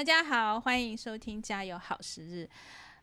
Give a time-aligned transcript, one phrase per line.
[0.00, 2.48] 大家好，欢迎收听《加油好时日》。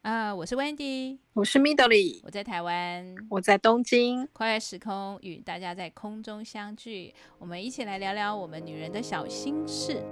[0.01, 10.03] 啊、呃，我是 Wendy，我是 Midori，我在台湾，我在东京，跨越时空与大家在空中相聚，我们一起来聊聊我们女人的小心事。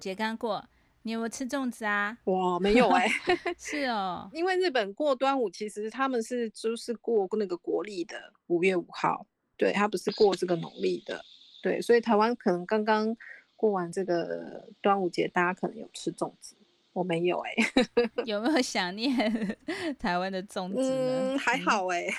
[0.00, 0.64] 节刚过，
[1.02, 2.16] 你有没有吃粽子啊？
[2.24, 8.16] 我没有哎、 欸，是哦，因为日本过端午其实他们是就是过那个国历的
[8.48, 11.22] 五月五号，对，他不是过这个农历的，
[11.62, 13.14] 对，所以台湾可能刚刚
[13.54, 16.56] 过完这个端午节，大家可能有吃粽子，
[16.92, 19.56] 我没有哎、欸，有没有想念
[20.00, 21.34] 台湾的粽子呢？
[21.34, 22.14] 嗯，还好哎、欸，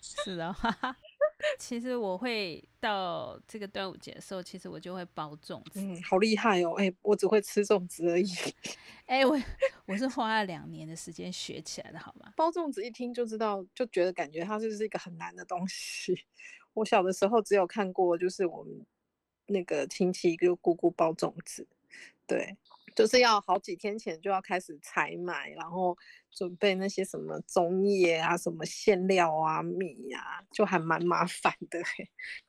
[0.00, 0.96] 是的话。
[1.58, 5.80] 其实我会到这个端午节的时候，其实我就会包粽子。
[5.80, 6.74] 嗯，好厉害哦！
[6.78, 8.26] 哎、欸，我只会吃粽子而已。
[9.06, 9.38] 哎、欸，我
[9.86, 12.32] 我是花了两年的时间学起来的，好吗？
[12.36, 16.24] 包粽子一听就知道，就觉得感觉它就是一个很难的东西。
[16.74, 18.84] 我小的时候只有看过，就是我们
[19.46, 21.66] 那个亲戚就姑姑包粽子，
[22.26, 22.56] 对。
[22.94, 25.96] 就是要好几天前就要开始采买，然后
[26.30, 31.80] 准备那些什么粽叶啊、什么馅料啊、米啊，就还蛮麻烦的。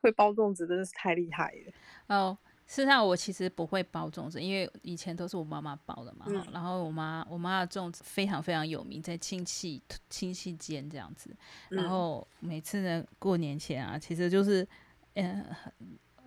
[0.01, 2.15] 会包粽子真的是太厉害了。
[2.15, 2.37] 哦，
[2.67, 6.25] 事实上我其实不会包粽子，因为以前都是我妈妈包的嘛。
[6.27, 11.35] 嗯、然后我妈我妈的粽子非常非常有名，在亲戚亲戚间这样子。
[11.69, 14.67] 然后每次呢过年前啊，其实就是
[15.15, 15.41] 嗯。
[15.41, 15.55] 呃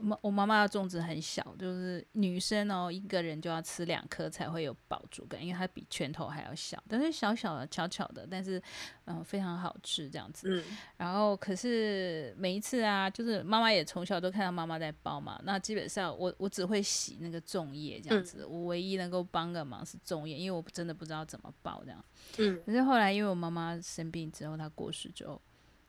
[0.00, 8.62] 妈，我妈妈的粽子很小，就是女生哦，一个人就要吃两颗才会有饱足感，因为它比拳头还要小，但是小小的、巧巧的，但是
[9.06, 10.48] 嗯非常好吃这样子。
[10.48, 10.64] 嗯，
[10.96, 22.04] 然后可是每一次啊，就是妈妈也从小都看到妈妈在包嘛，那基本上我我只会洗那个粽叶这样子，嗯、我唯一能够帮个忙是粽叶，因为我真的不知道怎么包这样。
[22.38, 25.40] 嗯，可是后来因为我妈妈生病之后，她过世之后，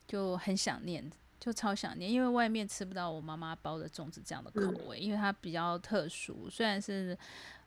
[0.06, 1.10] 就很想念。
[1.40, 7.16] 就超想念，因为外面吃不到我妈妈包的粽子这样的口味，嗯、因为它比较特殊，虽然是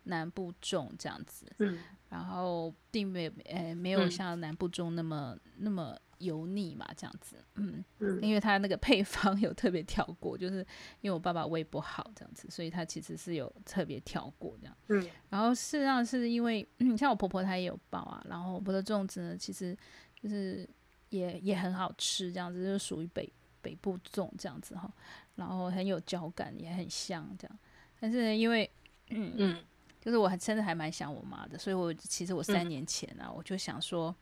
[0.03, 1.79] 南部粽这样子，嗯、
[2.09, 8.21] 然后并没有诶、欸、没有像南部粽那么、嗯、那么油腻嘛，这样子，嗯，嗯。
[8.21, 10.57] 因为它那个配方 有特别调过，就是
[11.01, 19.75] 因为我爸爸胃不好这样子，所以他其实是有特别调过这样，嗯，然后事实上是因为、嗯、像我婆婆她也有包啊，然后我的粽子呢，其实
[20.21, 20.69] 就是
[21.09, 23.27] 也也很好吃，这样子就属于北。
[23.63, 24.87] 北部种这样子哈，
[25.33, 27.59] 然后很有嚼感，也很香这样。
[27.99, 28.69] 但是呢，因为
[29.09, 29.63] 嗯嗯，
[29.99, 34.15] 就是我还真的还蛮想我妈的，所以我其实我三年前啊，嗯、我就想说，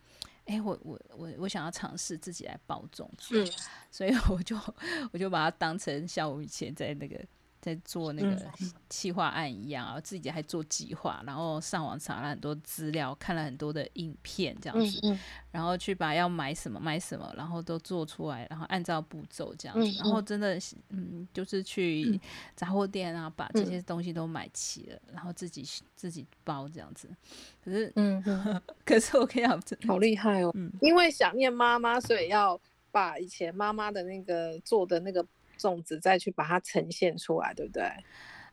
[0.45, 3.51] 哎、欸，我我我我想要尝试自己来包粽子，嗯、
[3.91, 4.55] 所以我就
[5.11, 7.19] 我就把它当成像我以前在那个。
[7.61, 8.35] 在做那个
[8.89, 15.13] 企划案一样啊，嗯、自己还做计划，然后上网查了很多资料，看了很多的影片，这样子，嗯。
[15.13, 15.19] 嗯、
[15.51, 22.19] 然后去把要买什么买什么，然后都做出来，然后按照步骤这样子，然后真的嗯，就是去
[22.55, 25.63] 杂货店啊，把这些东西都买齐了，嗯、然后自己
[25.95, 27.07] 自己包这样子。
[27.63, 28.21] 可是，嗯，
[28.83, 35.23] 可是我跟你讲，好厉害哦，嗯、因为想念妈妈，所以要把以前妈妈的那个做的那个。
[35.61, 37.83] 粽子再去把它呈现出来，对不对？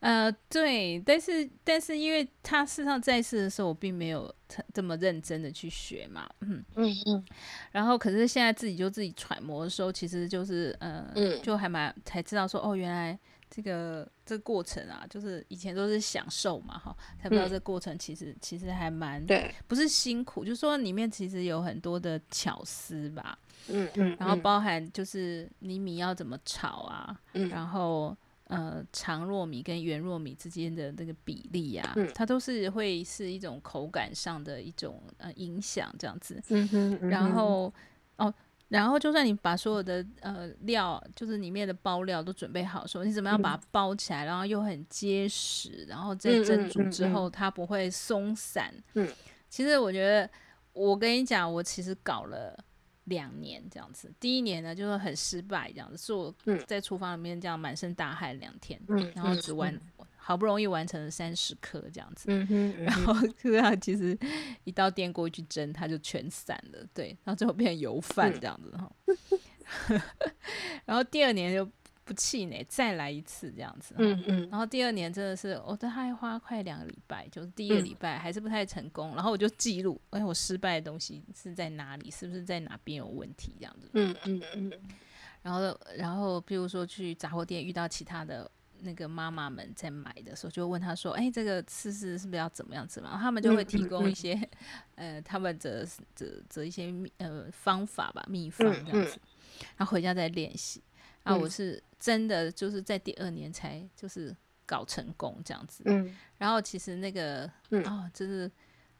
[0.00, 4.32] 呃，对，但是但是因为他事实上在世的时候，我并没有
[4.72, 7.24] 这么认真的去学嘛，嗯嗯嗯。
[7.72, 13.18] 然后可是现在自己就自己揣摩的时候，其实就是呃，嗯、就还蛮才知道说，哦，原来
[13.50, 23.36] 这个这个过程啊，就是以前都是享受嘛，哈，才不知道这个过程其实、嗯、其实还蛮对，不是辛苦，就是说里面其实有很多的巧思吧。
[23.70, 36.42] 嗯嗯，然后包含就是你米要怎么炒啊，嗯、然后呃长糯米跟圆糯米之间的那个比例啊，嗯、它都是会是一种口感上的一种呃影响这样子。
[36.48, 37.72] 嗯哼，嗯然后
[38.16, 38.32] 哦，
[38.68, 48.72] 然后就算你把所有的呃料，就是里面的包料都准备好的时候，你怎么样把它包起来，嗯、然后又很结实，然后在蒸煮之后它不会松散。
[48.94, 49.06] 嗯，
[49.48, 50.28] 其实我觉得，
[50.72, 52.58] 我跟你讲，我其实搞了。
[53.08, 56.34] 两年这样子，第一年呢就是很失败，这样子，是我
[56.66, 62.30] 在厨房里面这样满身大汗两天，嗯、然后只完、嗯、好不容易完成了三十颗这样子，
[62.84, 64.16] 然后 这样其实
[64.64, 68.92] 一到电锅去蒸，它就全散了，对，然后最后变成油饭这样子哈。
[69.88, 70.00] 嗯、
[70.86, 71.70] 然后第二年就
[72.08, 84.72] 不气馁，再来一次这样子，嗯嗯，然后第二年真的是，我都还花快两个礼拜，就是第一个礼拜还是不太成功，嗯、然后我就记录，哎，我失败的东西是在哪里，是不是在哪边有问题这样子，嗯嗯嗯。
[85.42, 88.50] 然后，然后，比如说去杂货店遇到其他的
[88.80, 94.48] 那个妈妈们在买的时候，就问他说：“哎，这个试试是不是要怎么样子嘛？”他们就会提供一些，嗯
[94.96, 99.18] 嗯、呃，他们的的的一些呃方法吧，秘方这样子。
[99.76, 100.82] 然后回家再练习。
[101.22, 104.36] 啊，我是真的就是在第二年才就是
[104.66, 105.82] 搞成功这样子。
[105.86, 106.16] 嗯。
[106.36, 108.50] 然后其实那个，嗯、哦，就是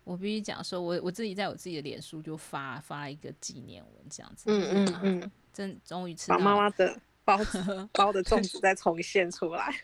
[0.05, 4.45] 我必须讲说，我我自己在我自己的脸书就发发了一个纪念文这样子。
[4.49, 5.31] 嗯嗯嗯。
[5.51, 7.59] 真终于吃到把妈妈的包子
[7.93, 9.75] 包的粽子再重现出来，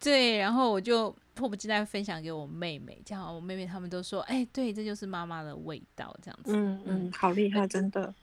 [0.00, 8.14] 对，然后我就迫不及待分享给我妹妹，这样我妹妹他们都说，哎，对，这就是妈妈的味道，这样子，嗯嗯，好厉害，真的。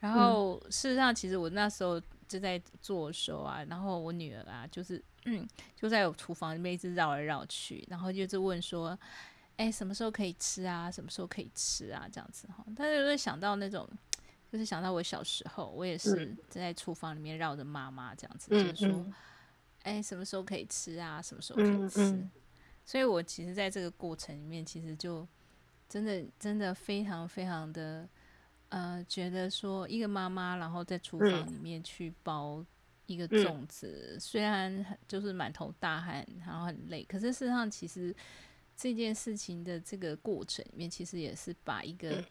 [0.00, 1.98] 然后、嗯、事实上，其实我那时候
[2.32, 5.46] 就在做的时候啊，然后我女儿啊，就是嗯，
[5.76, 8.98] 就在我厨房里面一直绕来绕去，然后就是问说，
[9.56, 10.90] 哎，什么时候可以吃啊？
[10.90, 12.08] 什么时候可以吃啊？
[12.10, 13.88] 这样子哈，但是会想到那种。
[14.50, 19.06] 就是想到我小时候，我也是在厨房里面绕着妈妈这样子，嗯、就是说，
[19.82, 21.22] 哎、欸，什么时候可以吃啊？
[21.22, 22.02] 什么时候可以吃？
[22.02, 22.30] 嗯嗯、
[22.84, 25.26] 所以，我其实在这个过程里面，其实就
[25.88, 28.06] 真的真的非常非常的，
[28.72, 32.64] 呃，觉得说一个妈妈，然后在厨房里面去包
[33.06, 38.14] 一个粽子，嗯、虽然就是满头大汗，然后很累，可是事实上其实。
[38.74, 42.24] 这件事情的这个过程里面，其实也是把一个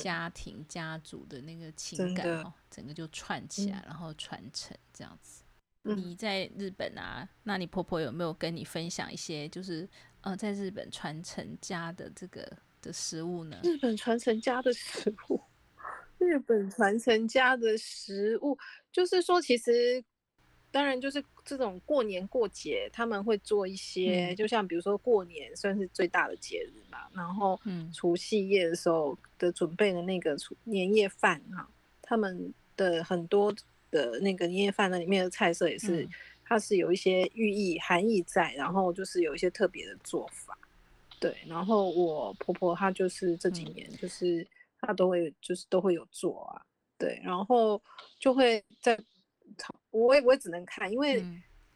[0.00, 5.44] 家庭、嗯嗯嗯、家族的那个情感哦，整个就串起来，嗯、然后传承这样子。
[5.84, 9.88] 嗯、你在日本啊，那你婆婆有没有跟你分享一些，就是
[10.22, 12.50] 呃，在日本传承家的这个
[12.80, 13.60] 的食物呢？
[13.62, 15.40] 日本传承家的食物，
[16.22, 18.56] 日本传承家的食物，
[18.90, 20.02] 就是说其实。
[20.74, 27.60] 当然，就是这种过年过节，他们会做一些，嗯、就像比如说过年算是最大的节日嘛，然后
[27.92, 30.34] 除夕夜的时候的准备的那个
[30.64, 31.68] 年夜饭啊，
[32.00, 33.54] 他们的很多
[33.90, 36.08] 的那个年夜饭那里面的菜色也是，嗯、
[36.42, 40.56] 它是有一些寓意含义在，然后就是有一些特别的做法，
[41.20, 44.46] 对，然后我婆婆她就是这几年就是
[44.82, 46.60] 她都会就是都会有做啊，
[46.98, 47.82] 对，然后
[48.18, 48.98] 就会在。
[49.90, 51.22] 我也我也只能看，因为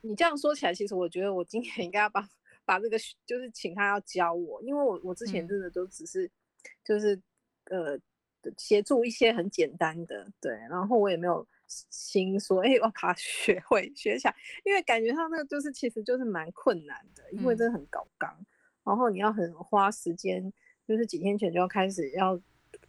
[0.00, 2.26] 你这样说起来，其实我觉得我今年应该要把
[2.64, 6.30] 把这个就是请他要教我，因为我我之前真的都只是
[6.82, 7.20] 就是
[7.66, 7.98] 呃
[8.56, 18.34] 协助一些很简单的，对，然后我也没有心说哎、欸、我要把它 学会学起来，因为感觉他那个就是其实就是蛮困难的，因为真的很高纲，
[18.84, 20.50] 然后你要很花时间，
[20.88, 22.40] 就是几天前就要开始要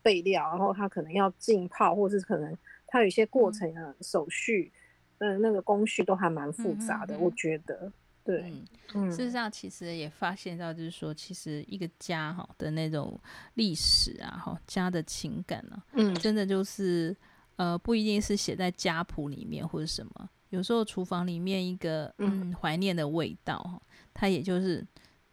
[0.08, 2.58] 备料，然后它可能要浸泡，或是可能。
[2.90, 4.72] 它有一些过程啊，手续，
[5.18, 7.92] 嗯，那个工序都还蛮复杂的，嗯、我觉得，
[8.24, 8.50] 对，
[8.94, 13.20] 嗯，事实上其实也发现到，就是说，其实一个家哈的那种
[13.56, 17.14] 历史啊，哈，家的情感呢、啊，嗯，真的就是，
[17.58, 23.82] 呃，不一定是写在家谱里面或者什么，有时候厨房里面一个嗯怀念的味道哈，
[24.14, 24.82] 它也就是。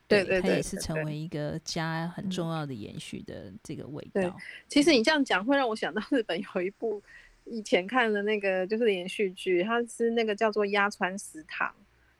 [0.06, 4.20] 对，对，对，它也是成为一个家很重要的延续的这个味道。
[4.20, 4.32] 对，
[4.68, 7.02] 其实你这样讲会让我想到日本有一部
[7.44, 11.68] 以前看的那个就是连续剧，它是那个叫做《鸭川食堂》，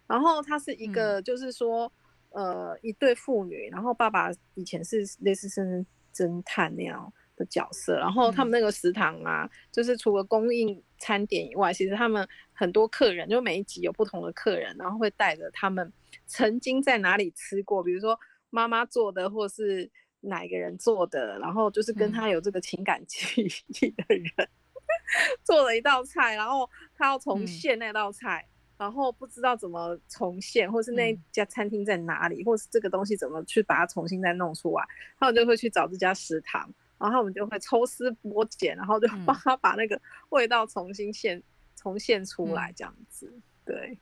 [0.06, 1.90] 然后它是一个就是说、
[2.30, 15.92] 嗯、呃一对父女，然后爸爸以前是类似是侦探那样的角色，然后他们那个食堂啊，嗯、就是除了供应餐点以外，其实他们很多客人，就每一集有不同的客人，然后会带着他们。
[16.26, 17.82] 曾经在哪里吃过？
[17.82, 18.18] 比如说
[18.50, 19.90] 妈妈做的，或是
[20.20, 24.48] 哪个人做的，然后就是跟他有这个情感记忆的人、嗯、
[25.44, 34.84] 做了一道菜，然后他要重现那道菜，嗯、然后不知道怎么重现，或是那家餐厅在哪里，嗯、或是这个东西怎么去把它重新再弄出来，
[35.18, 40.00] 他们就会去找这家食堂，然后我们就会抽丝剥茧，然后就 帮他把那个
[40.30, 41.42] 味道重新现
[41.76, 43.98] 重现出来，这样子，嗯、对。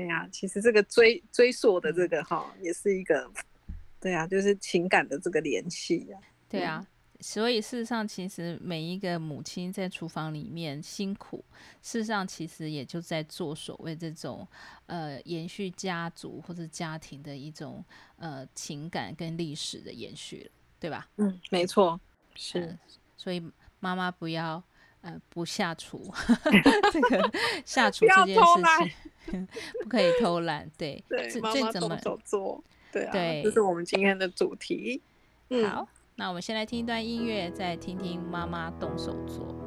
[0.00, 3.30] 对呀、啊，其实这个追追溯的这个哈，也是一个，
[4.00, 6.18] 对呀、啊，就是情感的这个联系呀。
[6.48, 6.84] 对啊，
[7.20, 11.44] 所以事实上，其实每一个母亲在厨房里面辛苦，
[11.82, 14.46] 事实上其实也就在做所谓这种
[14.86, 17.84] 呃延续家族或者家庭的一种
[18.16, 21.08] 呃情感跟历史的延续了，对吧？
[21.18, 22.00] 嗯，没错，
[22.34, 22.76] 是。
[23.16, 23.40] 所以
[23.80, 24.62] 妈妈不要
[25.02, 26.10] 呃不下厨
[26.90, 27.30] 这个
[27.66, 28.42] 下厨这件事
[28.78, 29.09] 情
[29.82, 32.62] 不可以偷懒，对，对，妈妈动手做，
[32.92, 35.02] 对啊，对，这是我们今天的主题。
[35.48, 39.59] 嗯、好，那我们先来听一段音乐，再听听妈妈动手做。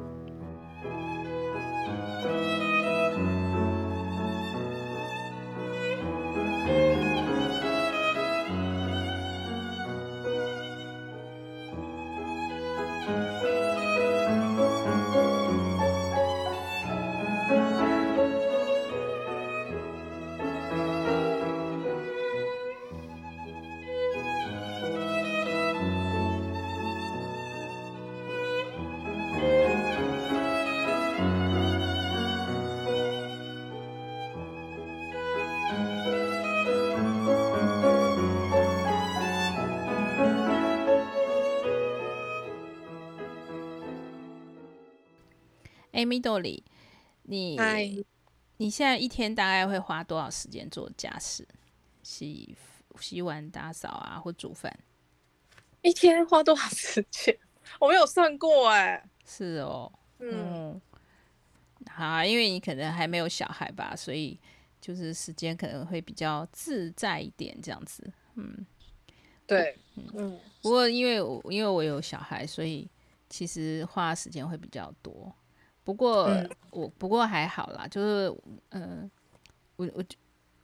[46.04, 46.64] 米豆里，
[47.22, 48.04] 你.
[48.58, 51.46] 你现在一天大概会花多少时间做家事？
[52.04, 52.56] 洗
[53.00, 54.72] 洗碗、打扫啊，或煮饭？
[55.82, 57.36] 一天花多少时间？
[57.80, 59.04] 我没有算过哎。
[59.26, 60.80] 是哦，嗯，嗯，
[61.90, 64.38] 好啊，因为你可能还没有小孩吧，所以
[64.80, 68.08] 就是时间可能会比较自在一点，这样子。
[68.36, 68.64] 嗯，
[69.48, 70.38] 对，嗯。
[70.62, 72.88] 不过因为我因为我有小孩，所以
[73.28, 75.34] 其实花的时间会比较多。
[75.84, 78.34] 不过、嗯、我不过还好啦，就是
[78.70, 79.08] 呃，
[79.76, 80.04] 我我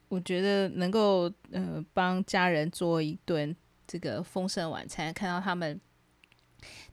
[0.09, 3.55] 我觉得能够呃帮家人做一顿
[3.87, 5.79] 这个丰盛晚餐，看到他们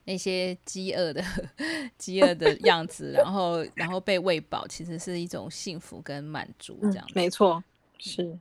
[0.03, 1.23] 那些饥饿的
[1.97, 7.63] 饥饿的样子，然后然后被喂饱，其实是一种幸福跟满足，这样没错，
[7.97, 8.37] 是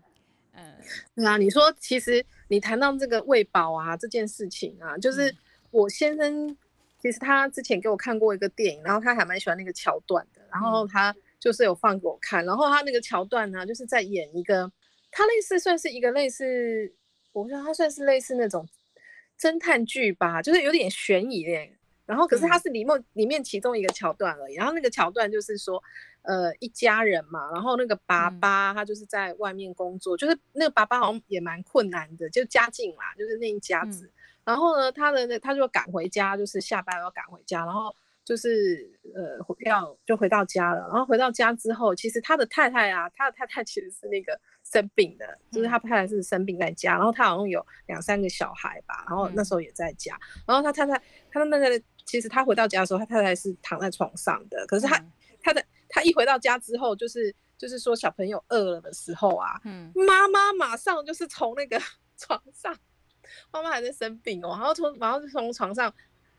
[0.52, 0.74] 嗯，
[1.14, 5.32] 那、 呃、你说其实你谈到这个喂饱啊这件事情啊，就是
[5.70, 6.56] 我先生。
[6.98, 14.70] 其实他之前给我看过一个电影，然后他还蛮喜欢那个桥段的，然后他就是有放给我看，然后他那个桥段呢，就是在演一个，
[15.10, 16.92] 他类似算是一个类似，
[17.32, 18.66] 我不知道他算是类似那种
[19.38, 21.68] 侦探剧吧，就是有点悬疑的，
[22.06, 25.80] 然后可是他是里面里面其中一个桥段而已，然后那个桥段就是说，
[26.22, 34.10] 呃，一家人嘛，然后那个爸爸他就是在外面工作，就是那个爸爸好像也蛮困难的，就家境嘛，就是那一家子。
[34.46, 40.82] 然后呢，他的那他就赶回家，就是下班要赶回家，然后就是呃要就回到家了。
[40.82, 50.16] 然后回到家之后，其实他的太太啊，他的太太其实是那个生病的，就是他太太是生病在家，然后他好像有两三个小孩吧，然后那时候也在家。
[50.46, 54.64] 然后他太太，他的那个其实他回到家的时候，他太太是躺在床上的。
[54.68, 55.04] 可是他
[55.40, 61.80] 他的他一回到家之后，就是就是说小朋友饿了的时候啊，嗯，妈妈马上就是从那个
[62.16, 62.72] 床上。
[63.50, 65.92] 妈妈还在生病哦，然后从然后就从床上，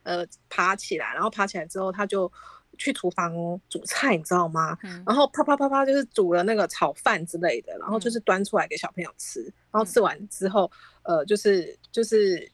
[0.03, 2.31] 呃，爬起来，然后爬起来之后，他就
[2.77, 3.33] 去厨房
[3.69, 4.77] 煮菜，你知道吗？
[4.83, 10.71] 嗯、然后啪啪啪啪就是煮了那个炒饭之类的，然后就是端出来给小朋友吃，嗯、然后吃完之后，
[11.03, 12.51] 呃，就是就是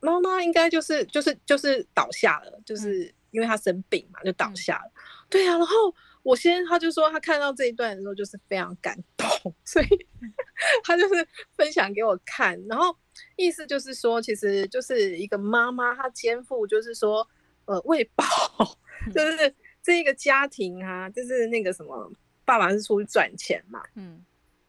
[0.00, 4.90] 妈妈应该就是就是就是倒下了，就是因为她生病嘛，就倒下了。
[4.94, 5.94] 嗯、对啊，然后。
[6.28, 9.26] 我先，他就说他看到这一段的时候就是非常感动，
[9.64, 9.86] 所以
[10.84, 12.94] 他就是分享给我看，然后
[13.36, 17.26] 意思就是说，其实就是一个妈妈，她肩负就是说，
[17.64, 18.26] 呃，喂饱，
[19.14, 22.12] 就是这一个家庭啊，就是那个什么，
[22.44, 24.22] 爸爸是出去赚钱嘛，嗯，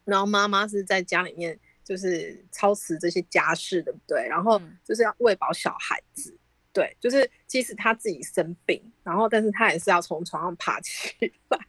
[0.06, 4.26] 然后妈妈是在家里面就是操持这些家事，对不对？
[4.30, 6.39] 然后就是要喂饱小孩子。
[6.72, 11.16] 对，就是即使他自己生病，然后但是他也是要从床上爬起
[11.50, 11.60] 来，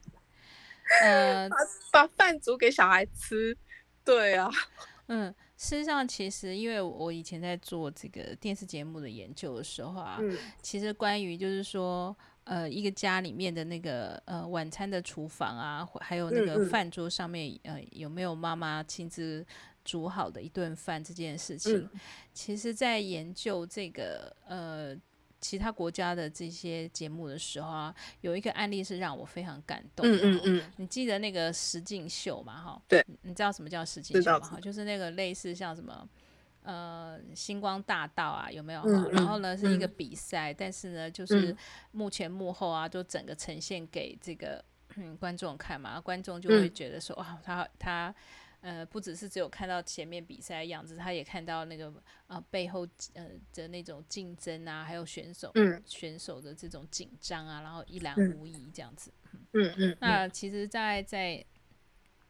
[1.01, 1.57] 呃，把
[1.91, 3.57] 把饭煮给小孩吃。
[4.03, 4.49] 对啊，
[5.07, 19.45] 嗯，事实上，其实因为我以前在做这个电视节目的研究的时候啊，嗯、其实关于就是说，呃，一个家里面的那个呃晚餐的厨房啊，还有那个饭桌上面，嗯嗯呃，有没有妈妈亲自。
[19.83, 21.99] 煮好的一顿饭这件事情，嗯、
[22.33, 24.95] 其实，在研究这个呃
[25.39, 30.17] 其他国家的这些节目的时候啊，有一个案例是让我非常感动的。
[30.17, 32.61] 嗯嗯嗯，你记得那个实境秀嘛？
[32.61, 34.39] 哈，对，你知道什么叫实境秀吗？
[34.39, 36.07] 哈，就是那个类似像什么
[36.61, 38.85] 呃星光大道啊，有没有？
[39.09, 41.57] 然后呢，是一个比赛，嗯、但是呢，就是
[41.91, 44.63] 幕前幕后啊，就整个呈现给这个、
[44.97, 48.13] 嗯、观众看嘛，观众就会觉得说，哇、他他。
[48.61, 51.91] 呃，不只是只有看到前面比赛的样子，他也看到那个
[52.27, 59.11] 呃背后呃的那种竞争啊，还有选手、嗯、选手的这种紧张啊，然后一览无遗这样子。
[59.53, 59.91] 嗯嗯。
[59.91, 61.45] 嗯，那其实在，在在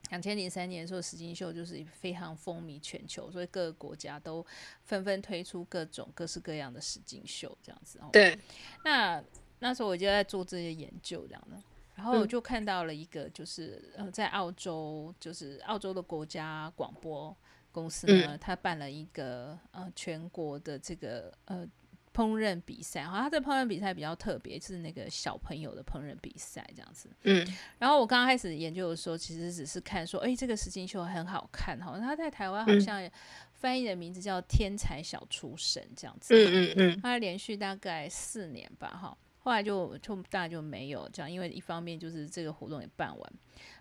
[0.09, 4.45] 两千零三年的时候，实境秀就是非常风靡全球，所以各个国家都
[4.83, 7.99] 纷纷推出各种各式各样的实境秀这样子。
[8.11, 8.37] 对。
[8.83, 9.23] 那
[9.59, 11.61] 那时候我就在做这些研究，这样的，
[11.95, 17.35] 然后我就看到了一个，就是、嗯、呃，在澳洲，就是澳洲的国家广播
[17.71, 21.67] 公司呢，他、嗯、办了一个呃全国的这个呃。
[22.13, 27.09] 烹饪比赛，好，他这烹饪比赛比较特别，是那个小朋友的烹饪比赛这样子。
[27.23, 27.47] 嗯，
[27.79, 31.97] 然后我刚刚开始研究的时候，其实只是看说，哎，这个实境秀很好看哈。
[31.97, 33.09] 他在台湾好像
[33.53, 36.35] 翻译的名字叫《天才小厨神》这样子。
[36.35, 37.01] 嗯嗯嗯。
[37.01, 43.33] 他连续大概四年吧，哈，后来就就大家就没有这样，因为一方面就是这个活动也办完。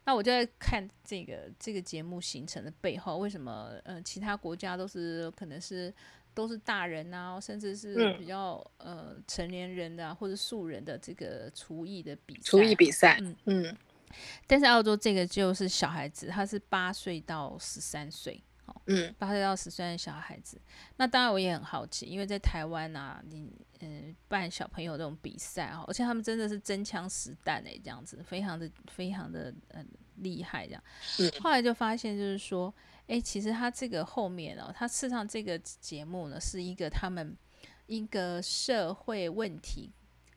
[0.05, 5.95] 那我就在看这个这个节目形成的背后，为什么呃其他国家都是可能是。
[6.33, 12.40] 都是大人啊，甚至是比较、嗯、呃成年人的、啊、或者素人的这个厨艺的比赛。
[12.45, 13.76] 厨艺比赛，嗯嗯。
[14.47, 18.40] 但是澳洲这个就是小孩子，他是八岁到十三岁，
[18.71, 20.61] 哦，嗯，八岁到十岁的小孩子。
[20.97, 29.87] 那当然我也很好奇，因为在台湾啊，你嗯、呃、办小朋友这种比赛哈，而且他们真的是真枪实弹哎，这样子，非常的非常的嗯
[30.17, 30.83] 厉害这样。
[31.19, 31.31] 嗯。
[31.41, 32.73] 后来就发现就是说。
[33.11, 37.37] 哎，其实他这个后面哦，他事实上这个节目呢，是一个他们
[37.89, 39.91] 一个社会问题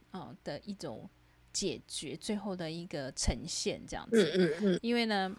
[0.10, 1.08] 啊的一种
[1.52, 4.32] 解决，最后的一个呈现这样子。
[4.36, 4.80] 嗯嗯嗯。
[4.82, 5.32] 因为呢，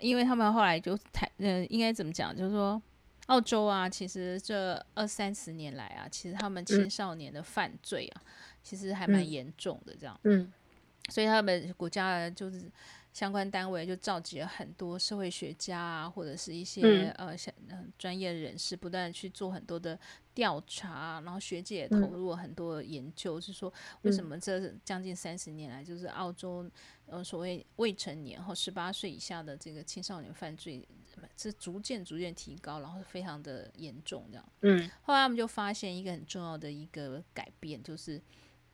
[0.00, 2.36] 因为他们后来就台，嗯、呃，应该怎么讲？
[2.36, 2.80] 就是说，
[3.26, 8.30] 澳洲啊，其实这二三十年来啊，其实他们青少年的犯罪啊，嗯、
[8.62, 10.18] 其实还蛮严重的这样。
[10.24, 10.52] 嗯。
[11.08, 12.70] 所以他们国家就是。
[13.18, 17.52] 相关单位就召集了很多社会学家啊，或者是一些、嗯、呃像
[17.98, 19.98] 专业人士，不断去做很多的
[20.32, 26.70] 调查，然后学界也投入了很多的研究，嗯、是说为什么这将近三十年来，就是澳洲
[27.06, 30.86] 呃所谓未成年或十八岁以下的这个青少年犯罪
[31.36, 34.48] 是逐渐逐渐提高，然后非常的严重这样。
[34.60, 38.22] 嗯，后来他们就发现一个很重要的一个改变，就是。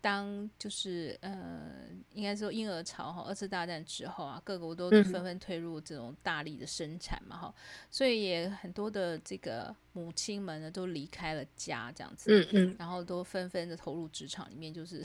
[0.04, 15.02] 当就是呃，应该说婴儿潮哈，二次大战之后啊，各国都纷纷推入这种大力的生产嘛哈，嗯、所以也很多的这个母亲们呢都离开了家这样子，嗯嗯，然后都纷纷的投入职场里面就是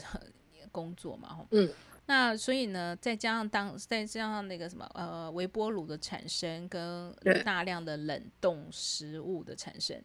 [0.70, 1.72] 工作嘛哈，嗯，
[2.04, 7.10] 那所以呢，再加上当再加上那个什么呃微波炉的产生跟
[7.42, 9.98] 大量的冷冻食物的产生，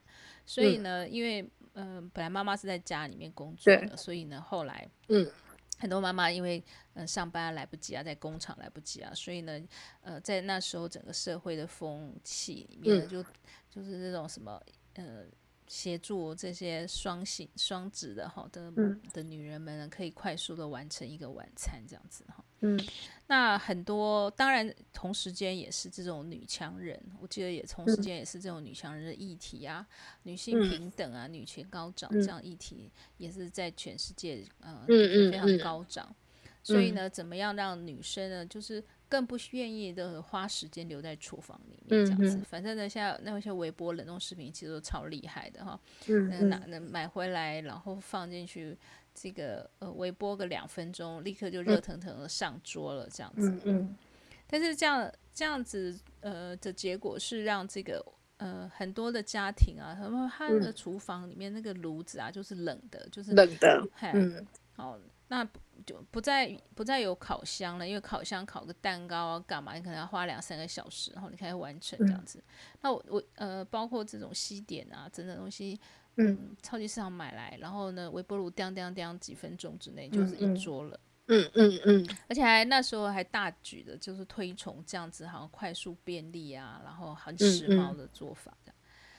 [0.46, 5.32] 所以呢，因为嗯、呃，本来妈妈是在家里面工作的，所以呢，后来，嗯，
[5.78, 6.60] 很多妈妈因为
[6.96, 9.62] 嗯、呃、上班来不及啊，在工厂来不及啊，所以呢，
[10.02, 13.24] 呃，在那时候整个社会的风气里面呢，就
[13.70, 14.62] 就是这种什么，
[14.96, 15.24] 呃。
[15.68, 18.72] 协助这些双性双职的哈的
[19.12, 22.45] 的女人们呢，可以快速的完成一个晚餐这样子哈。
[22.62, 22.80] 嗯，
[23.28, 29.86] 那很多当然同时间也是这种女强人，我记得也同时间也是这种女强人的议题啊，
[30.24, 36.16] 女性平等啊，女权高涨这样议题也是在全世界呃非常高涨。
[36.64, 42.40] 所以呢，怎么样让女生呢，就是更不愿意的花时间留在厨房里面这样子。
[42.50, 45.80] 反正呢，现在那些微波冷冻食品其实都超厉害的哈。
[46.08, 46.50] 嗯哼。
[46.50, 48.76] 拿能买回来，然后放进去，
[49.16, 53.50] 这个呃微波个两分钟，立刻就热腾腾的上桌了这样子。
[53.50, 53.98] 嗯，嗯
[54.46, 58.06] 但是这样这样子呃的结果是让这个
[58.38, 63.88] 呃很多的家庭啊，他们他的厨房里面那个炉子啊就是冷的，就是冷的。
[64.02, 64.46] 嗯。
[64.76, 65.00] 好，
[65.30, 65.48] 那。
[65.86, 69.76] 就不再不再有烤箱了，因为烤箱烤个蛋糕啊，干嘛？
[69.76, 72.40] 你可能要花两三个小时，然后你才完成这样子。
[72.40, 72.44] 嗯、
[72.82, 75.80] 那我我呃，包括这种西点啊，等等东西，
[76.18, 81.00] 嗯，嗯超级市场买来，然后呢，微波炉叮叮叮几分钟之内就是一桌了。
[81.28, 88.76] 嗯嗯嗯，嗯嗯而且还那时候还大举的，就是推崇这样子，好像快速便利啊，然后很时髦的做法这样。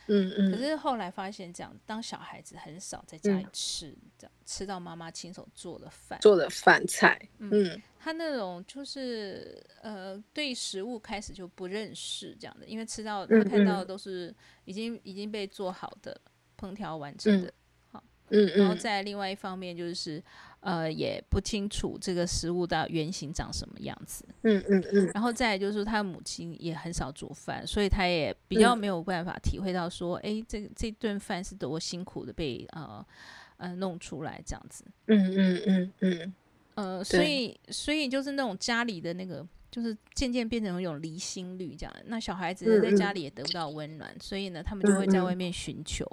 [0.09, 7.83] 嗯嗯，可是后来发现，这样当小孩子很少在家里吃，嗯、这样吃到妈妈亲手做的饭，做的饭菜，嗯，嗯。
[7.99, 14.33] 他那种就是呃，对食物开始就不认识这样的，因为吃到他看到的都是
[14.65, 16.17] 已经、嗯、已经被做好的、
[16.59, 17.53] 烹调完成的，嗯、
[17.93, 20.23] 好，嗯，然后再另外一方面就是。
[20.61, 24.25] 呃，也不清楚这个食物的原型长什么样子。
[24.43, 24.81] 嗯嗯嗯。
[24.81, 33.07] 嗯嗯然后再来就是，他母亲也很少煮饭，所以他也比较没有办法体会到说，哎、嗯，这这顿饭是多辛苦的被呃
[33.59, 34.85] 呃弄出来这样子。
[35.07, 35.63] 嗯嗯嗯嗯。
[35.67, 36.35] 嗯嗯嗯
[36.75, 41.95] 呃，所以所以就是那种家里的那个，就是渐渐变成一种离心率这样。
[42.07, 46.05] 那小孩子在家里也得不到温暖，嗯嗯、所以呢，他们就会在外面寻求，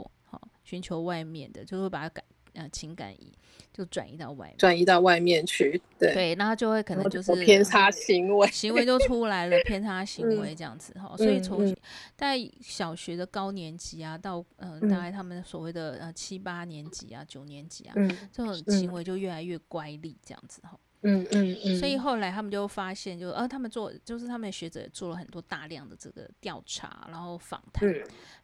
[0.63, 2.23] 寻求外面的，就会把它改。
[2.55, 3.33] 呃情感移
[3.73, 11.75] 就转移到外面，转移到外面去，对对，那他就会可能就是偏差行为，行为就出来了，偏差行为这样子哈、嗯，所以从
[12.15, 20.77] 在小学的高年级啊，到呃大概他们所谓的呃七八年级啊、九年级啊，嗯、这种行为就越来越乖戾这样子哈。
[21.03, 27.93] 嗯嗯嗯，所以后来他们就发现就，就呃，他们做就是他们学者做了很多大量的这个调查，然后访谈、嗯，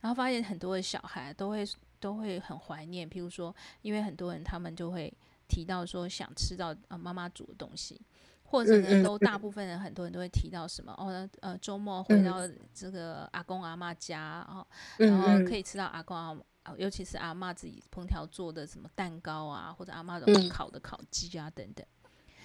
[0.01, 1.65] 然后发现很多的小孩都会
[1.99, 5.13] 都会很怀念，譬如说，因为很多人他们就会
[5.47, 7.99] 提到说想吃到呃妈妈煮的东西，
[8.43, 14.67] 或者呢都大部分人很多人都会提到什么哦呃周末回到这个阿公阿妈家哦，
[14.97, 16.41] 然后可以吃到阿公阿妈，
[16.77, 21.85] 尤其是阿妈自己烹调做的什么蛋糕啊，或者阿妈的烤的烤鸡啊等等。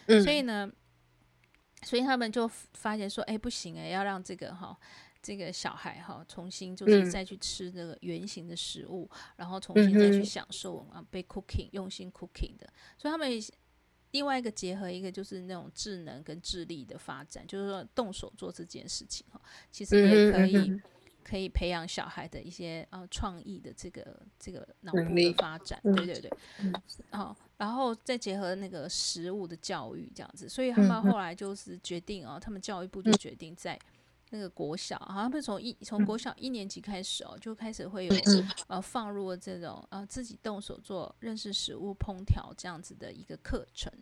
[0.07, 0.71] 所以呢，
[1.83, 4.77] 所以他们就发现说，哎，不行哎，要让这个哈，
[5.23, 12.69] 这个小孩哈，重新就是再去吃这个圆形的食物，嗯、然后重新再去享受啊，被 cooking 用心 cooking 的。
[12.97, 13.31] 所以他们
[14.11, 19.41] 另外一个结合一个就是那种智能跟智力的发展，就是说动手做这件事情哈，
[19.71, 20.57] 其实也可以。
[20.57, 20.83] 嗯
[21.25, 26.31] 可以培养小孩的一些呃创意的这个这个脑部的发展，对对对，
[27.13, 33.79] 好、嗯，然后再结合那个食物的教育这样子，所以他们后来就是决定哦，他们教育部就决定在
[34.31, 38.15] 那个国小，好像不是从一从国小一年级开始哦，就开始会有
[38.67, 43.93] 呃放入了这种呃自己动手做认识食物烹调这样子的一个课程，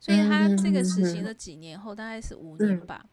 [0.00, 3.04] 所以他这个实行了几年后，大概是五年吧。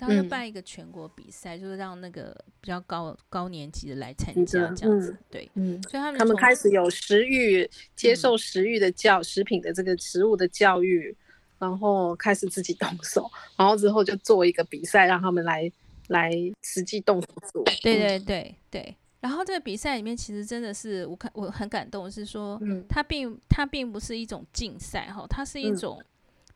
[0.00, 11.14] 他就办一个全国比赛，嗯，就是让那个比较高高年级的来参加这样子，嗯、对，嗯，所以他们他们开始有食欲，接受食欲的教、嗯、食品的这个食物的教育，
[11.58, 15.70] 然后开始自己动手，然后之后就做一个比赛，让他们来
[16.08, 16.32] 来
[16.62, 17.62] 实际动手做。
[17.82, 26.06] 对对对对，然后这个比赛里面其实真的是我看我很感动，是说，嗯，它并它并不是一种竞赛哈，它是一种、嗯、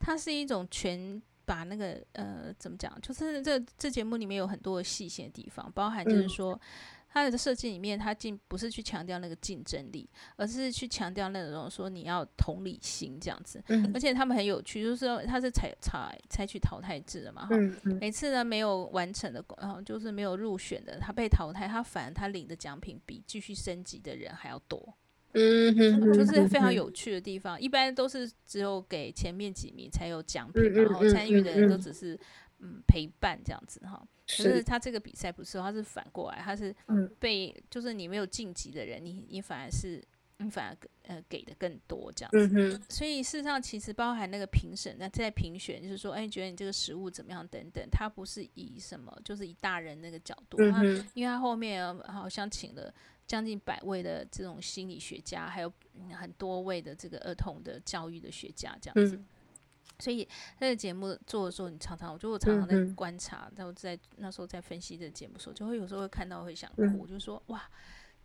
[0.01, 1.21] 它是一种全。
[1.45, 6.61] 把那个呃怎么讲，就是这这节目里面有很多细节的地方，包含就是说
[7.09, 13.63] 它的设计里面，它进不是去强调那个竞争力，而是去强调那种说你要同理心这样子。
[13.95, 17.57] 而且他们很有趣，就是说它是采采采取淘汰制的嘛，哈，
[18.01, 24.95] 每次呢没有完成的，然后就是没有入选的，他被淘汰，他反而他领的奖品比继续升级的人还要多。
[25.35, 27.61] 嗯哼，就是非常有趣的地方。
[27.61, 32.19] 一般都是只有给前面几名才有奖品，然后参与的人都只是
[32.61, 34.01] 嗯陪伴这样子哈。
[34.27, 36.75] 可是他这个比赛不是，他是反过来，他是
[37.19, 40.03] 被就是你没有晋级的人，你你反而是
[40.39, 42.81] 你反而呃给的更多这样子。
[42.89, 52.95] 所以事实上其实包含那个评审，那在评选就是说，哎，觉得你这个食物怎么样等等，他不是以什么就是以大人那个角度，他因为他后面好像请了。
[53.27, 55.73] 将近百位的这种心理学家，还有
[56.13, 59.17] 很多位的这个儿童的教育的学家，这样子。
[59.17, 59.27] 嗯、
[59.99, 67.63] 所以那个节目做的时候，你常常，我觉得我常常在观察，然后在那时候在分析这个节目的时候，就会有时候会看到会想哭，嗯、就说哇。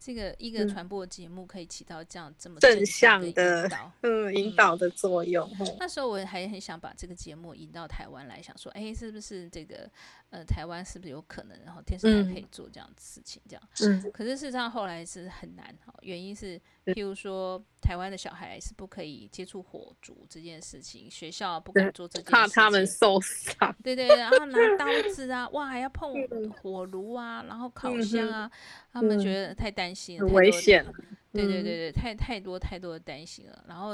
[0.02, 5.46] 这个一个传播节目可以起到这样这么正向的 嗯引导的作用。
[5.60, 9.92] 嗯、那时候我还很想把这个节目引到台湾来，想说，哎，是不是这个
[10.30, 13.64] 呃台湾是不是有可能，然后电视台可以做这样的事情，这样。
[13.82, 14.12] 嗯。
[14.12, 23.76] 可是事实上后来是很难哈，原因是譬如说台湾的小孩是不可以接触火烛这件事情，学校不敢做这件事情，怕他们受伤。
[23.84, 26.14] 对对，然后拿刀子啊，哇，还要碰
[26.62, 28.46] 火炉啊，然后烤箱啊。
[28.46, 28.60] 嗯
[28.92, 30.84] 他们觉得太担心了，很危险。
[31.32, 33.92] 对对对对，太太多太多的担心了，然后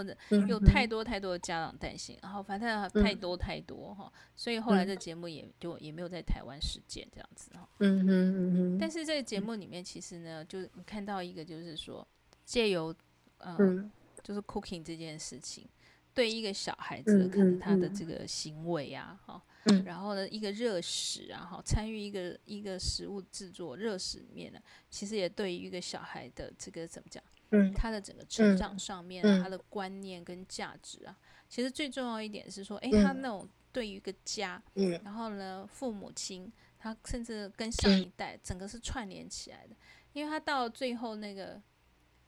[0.47, 7.67] 有太多太多的家长担心，然后反正太多太多哈，所以后来这节目也就也没有在台湾实践这样子哈。
[7.79, 8.77] 嗯哼嗯哼。
[8.79, 12.07] 但是这个节目里面其实呢，就你看到一个就是说，
[12.45, 12.95] 借由
[13.39, 13.91] 嗯，
[14.23, 15.67] 就是 cooking 这件事情，
[16.13, 19.41] 对一个小孩子可能他的这个行为啊，哈。
[19.65, 24.59] 嗯，然后呢，一个热食啊，哈，参与一个一个食物制作热食里面呢，
[24.91, 31.17] 其实也对于一个小孩的这个怎么讲，嗯，他的整个成长上面，啊，他的观念跟价值啊，
[31.49, 39.75] 其实最重要一点是说，哎，他那种对于一个家，嗯，然后呢，父母亲，他甚至跟上一代整个是串联起来的，
[40.13, 41.59] 因为他到最后那个，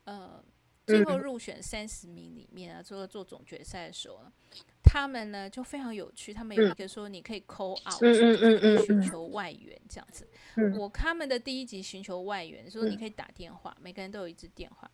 [0.05, 0.43] 呃，
[0.87, 4.33] 最后入选三十名里面啊，最后做总决赛的时候呢。
[4.83, 10.27] 他们呢就非常有趣，他们有一个说你可以 call out，寻求外援这样子。
[10.77, 14.89] 我他们的第一集寻求外援，说你可以打电话，每个人都有一支电话，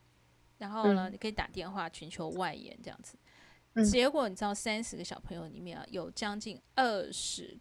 [0.58, 3.18] 然后呢你可以打电话寻求外援这样子。
[3.90, 7.58] 结果你知道三十个小朋友里面啊，有将近二十，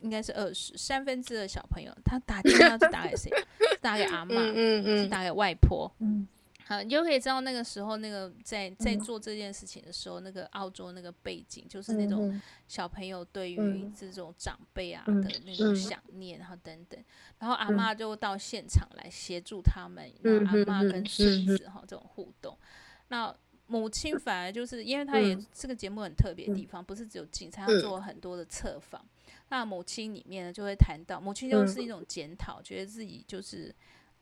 [0.00, 3.30] 应该是二十三分之二小朋友，他打电话是打给谁？
[3.80, 4.52] 打给阿嬷，
[5.02, 5.90] 是打给外婆。
[6.66, 16.98] 好，你就可以知道那个时候那个在在做这件事情的时候，嗯、那个澳洲那个背景就是那种小朋友对于这种长辈啊的那种想念，然后等等，
[17.38, 22.58] 然后阿嬷就到现场来协助他们，然后阿嬷跟孙子哈这种互动，
[23.08, 23.34] 那。
[23.66, 29.00] 母亲反而就是，因为他也、嗯、这个节目很特别的地方，不是只有警察，他做很多的测访。
[29.00, 33.74] 嗯、那母亲里面呢，就会谈到，母亲就是一种检讨，嗯、觉得自己就是，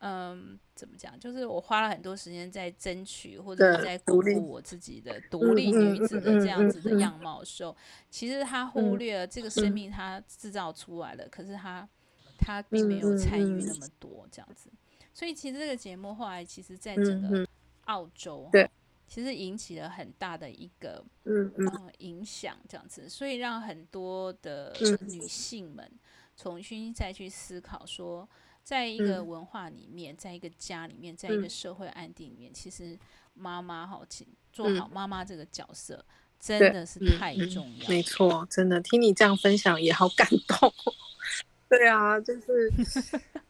[0.04, 1.18] 嗯，怎么讲？
[1.18, 7.76] 就是我花了很多时间在争取，或者是在巩固我自己的独立女子的这样子的样貌的时候，
[8.10, 11.88] 其实他忽略了这个生命他制造出来了，可是他
[12.36, 14.68] 他并没有参与那么多这样子。
[15.14, 17.46] 所以其实这个节目后来，其实在整个
[17.84, 18.48] 澳洲。
[18.50, 18.68] 对。
[19.08, 21.52] 其实引起了很大的一个嗯，
[21.98, 24.74] 影响，这样子，所以让很多的
[25.06, 25.86] 女性们
[26.34, 28.26] 重新再去思考说，
[28.62, 32.98] 在一个文化里面，在一个家里面，在一个社会安定里面，其实
[33.34, 36.04] 妈妈好，请做好妈妈这个角色
[36.38, 37.88] 真的是太重要。
[37.88, 40.72] 没错，真的听你这样分享也好感动。
[41.68, 42.72] 对啊，就是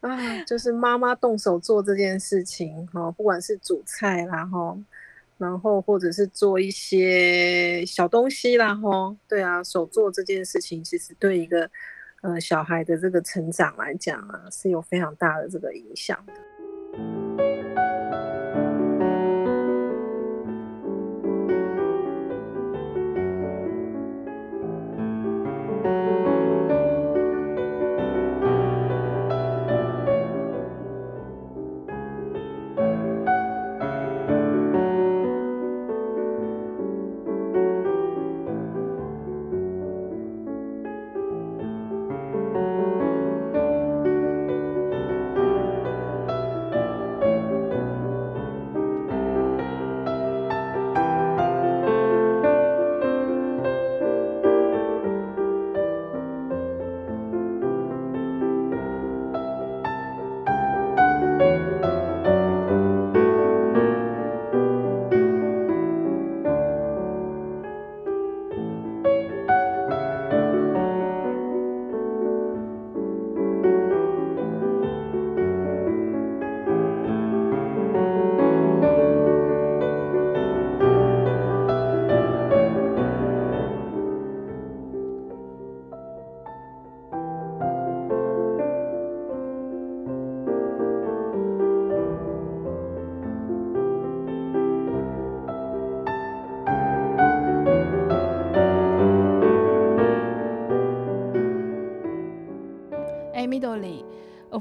[0.01, 4.79] 哎， 就是妈妈动手做这件事情哈，不管是煮菜啦哈。
[5.39, 11.69] 然后或者是做一些小东西啦，哈，对啊，手做这件事情其实对一个
[12.23, 17.22] 呃小孩的这个成长来讲啊，是有非常大的这个影响的。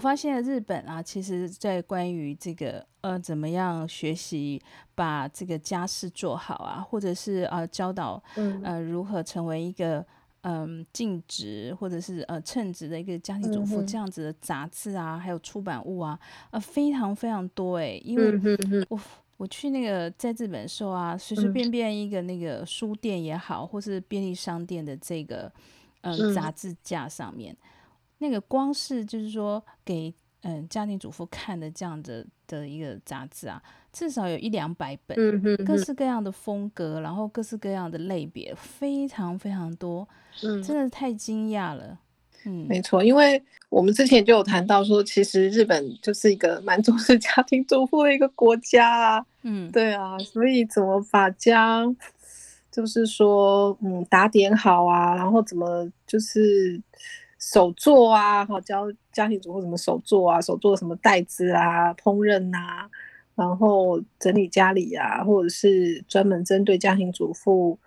[0.01, 4.61] 发现日本啊，其实在关于这个呃，怎么样学习
[4.95, 8.21] 把这个家事做好啊，或者是呃教导
[8.63, 10.05] 呃如何成为一个
[10.41, 18.57] 嗯尽职或者是呃称职的一个家庭主妇这样子的杂志啊，还有出版物啊，呃非常非常多诶、欸，因为
[18.89, 18.99] 我
[19.37, 25.51] 我去那个在日本的时候啊，随随便便一个那个书店也好，或是便利商店的这个
[26.01, 27.55] 嗯、呃、杂志架上面。
[28.21, 33.59] 那个光是就是说给嗯家庭主妇看的这样的的一个杂志啊，
[33.91, 40.07] 至少有一两百本，嗯、哼哼各式各样的风格，然后各式各样的类别，非常非常多，
[40.43, 41.97] 嗯、真的太惊讶了。
[42.45, 49.25] 嗯，没错，因为我们之前就有谈到说，其实日本就是一个蛮重视家庭主妇的一个国家啊。
[49.41, 51.83] 嗯，对啊，所以怎么把家
[52.71, 56.79] 就是说嗯打点好啊，然后怎么就是。
[57.41, 62.87] 手作啊，哈教家庭主妇怎么手作啊，手做什么袋子啊，烹饪啊，
[63.33, 67.79] 然后整理家里啊，或者是专门针对家庭主妇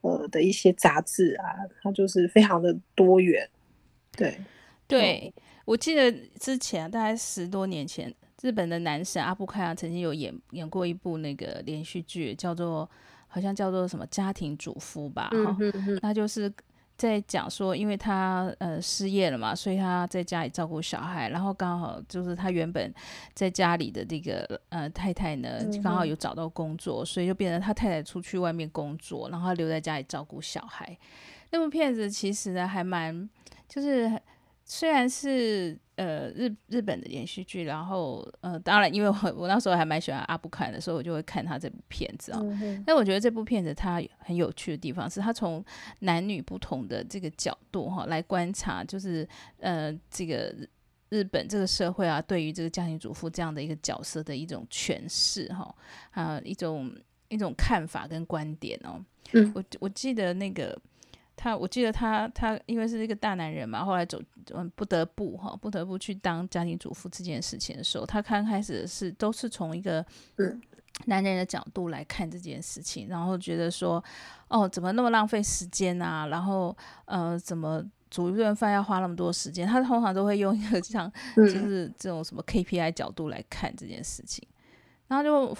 [0.00, 3.48] 呃的一些杂志啊，它就是非常的多元。
[4.10, 4.36] 对，
[4.88, 5.32] 对，
[5.64, 12.90] 我记得之前大概十多年前，日本的男神阿部宽曾经有演演过一部那个连续剧，叫做
[13.28, 15.56] 好像叫做什么家庭主妇吧，哈、
[16.02, 16.52] 那就是。
[16.96, 22.92] 在讲说，因为他呃失业了嘛，所以他在家里照顾小孩，然后刚好就是他原本
[23.34, 25.48] 在家里的这个呃太太呢，
[25.82, 30.96] 刚好有找到工作，所以就变成他太太出去外面工作，然后他留在家里照顾小孩。
[31.50, 33.28] 那部片子其实呢还蛮
[33.68, 34.20] 就是。
[34.68, 42.40] 虽然是呃日日本的连续剧，然后呃当然，因为我我那时候还蛮喜欢阿部宽的，所以我就会看他这部片子啊。
[42.86, 45.64] 那、嗯、我觉得这部片子它很有趣的地方是，它从
[46.00, 49.28] 男女不同的这个角度哈来观察，就是
[49.58, 50.54] 呃这个
[51.08, 55.74] 日本这个社会啊，对于这个家庭主妇这样的一个角色的一种诠释哈，
[56.10, 56.94] 啊，一种
[57.28, 59.02] 一种看法跟观点哦。
[59.32, 60.78] 嗯，我我记得那个
[61.36, 64.20] 他，我记得他他因为是一个大男人嘛，后来走
[64.54, 70.04] 嗯不得不哈，不得不去当家庭主妇这件事情的时候，他刚开始是都是从一个
[71.04, 74.02] 男人的角度来看这件事情，然后觉得说
[74.48, 76.26] 哦，怎么那么浪费时间啊？
[76.26, 77.84] 然后呃，怎么？
[78.08, 84.46] 煮一顿饭要花那么多时间，他通常都会用一个 像就是这种什么 KPI 角度来看这件事情。
[85.08, 85.56] 然后就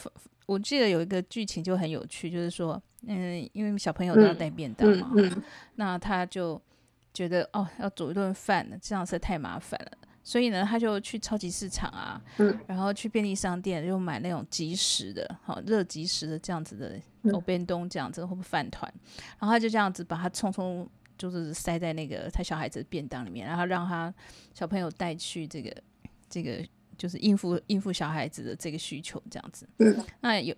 [0.47, 5.12] 我记得有一个剧情就很有趣，就是说，嗯，因为小朋友都要带便当嘛，
[5.74, 6.61] 那他就
[7.12, 12.22] 觉得哦，要煮一顿饭这样实在太麻烦了，所以呢，他就去超级市场啊，
[12.66, 18.92] 然后去便利商店就买那种即食的，好热即食的这样子的欧便东这样子或者饭团，
[19.38, 20.87] 然后他就这样子把它匆匆。
[21.18, 24.12] 就是塞在那个他小孩子的便当里面，然后让他
[24.52, 25.74] 小朋友带去这个
[26.28, 26.62] 这个，
[26.98, 29.66] 就是应付应付小孩子的这个需求这样子。
[29.78, 29.96] 嗯。
[30.20, 30.54] 那有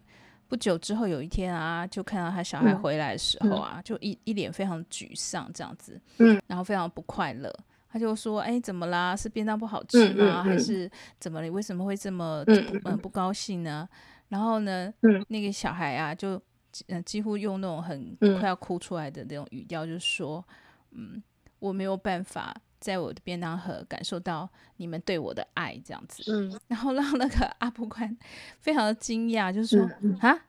[0.49, 6.01] 不久之后有一天啊，就看到他小孩回来的时候啊，嗯、就一一脸非常沮丧这样子。
[6.19, 6.41] 嗯。
[6.47, 7.55] 然后非常不快乐，
[7.89, 9.15] 他就说：“哎，怎么啦？
[9.15, 10.43] 是便当不好吃吗？
[10.43, 11.51] 还是怎么了？
[11.51, 13.89] 为什么会这么嗯、呃、不高兴呢？”
[14.29, 14.93] 然后呢，
[15.29, 16.41] 那个小孩啊就。
[16.89, 20.47] 嗯，几乎用那种很快要哭出来的那种语调，就说，
[20.91, 21.23] 嗯，嗯，
[21.59, 28.17] 我没有办法在我的便当盒感受到你们对我的爱，这样子，嗯， 然后让那个阿布宽
[28.61, 29.85] 非常的惊讶，就是说，
[30.21, 30.47] 啊，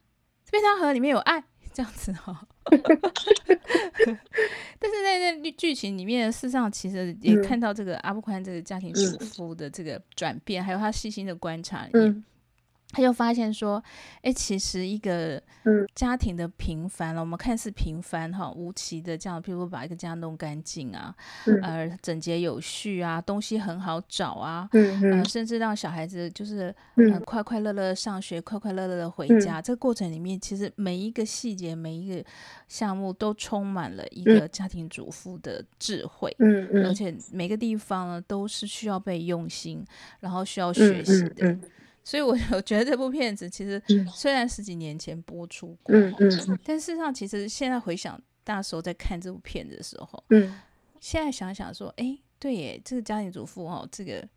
[0.52, 2.72] 便当盒里面有爱，这样子哈、哦，
[4.80, 12.10] 但是在那剧情里面，事实上其实也看到这个阿布宽这个家庭主妇的这个转变，嗯、还有他细心的观察里面。
[12.10, 12.24] 嗯
[12.91, 13.84] 他就发现说，
[14.21, 15.41] 哎，其实一个
[15.93, 21.13] 家庭的平凡了，嗯、我们看似平凡哈，无奇的这样，譬如把一个家弄干净啊，
[21.45, 27.13] 嗯、呃，整洁有序啊，东西很好找啊，嗯嗯、呃，甚至让小孩子就是、嗯。
[27.13, 29.60] 呃、快快乐乐上学，快快乐乐的回家。
[29.60, 32.23] 嗯、这个过程里面，其实每一个细节，每一个
[32.67, 39.84] 项目都充满了一个家庭主妇的智慧，嗯嗯，而且每个地方呢都是需要被用心，
[40.19, 41.58] 然后需要学习的。
[42.04, 43.82] 所以，我我 觉得这部片子其实
[44.14, 50.54] 虽然十几年前播出过，嗯嗯，但事实上，其实现在回想，那时候在看这部片子的时候，嗯，
[51.00, 54.28] 现在想想说，哎，对耶，这个家庭主妇哦，这个。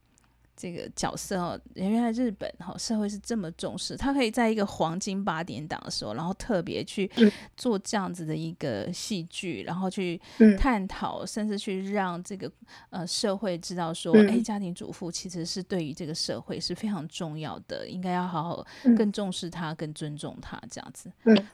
[0.55, 7.11] 这个角色哦，原来日本哈社会是这么重视，他可以在一个黄金八点档的时候，然后特别去
[7.57, 10.21] 做这样子的一个戏剧，然后去
[10.59, 12.51] 探讨，甚至去让这个
[12.91, 18.65] 呃社会知道说，哎，家庭主妇其实是对于这个社会是非常重要的，应该要好好
[18.97, 21.11] 更重视他，更尊重他这样子。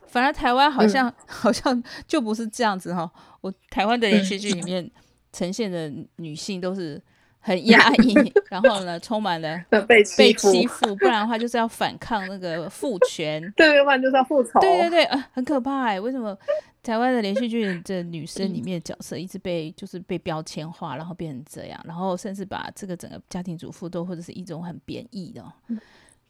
[0.06, 4.90] 反而台湾好像好像就不是这样子哈，我台湾的连续剧里面
[5.32, 7.00] 呈现的女性都是。
[7.40, 8.14] 很压抑，
[8.50, 14.60] 然后呢，充满了被 被欺负， 不然的话就是要反抗那个父权，对，要不然就是要复仇。
[14.60, 16.00] 对对对，啊，很可怕哎！
[16.00, 16.36] 为什么
[16.82, 25.44] 台湾的连续剧的女生里面的角色一直被就是被标签化，然后变成这样，然后甚至把这个整个家庭主妇都或者是一种很贬义的。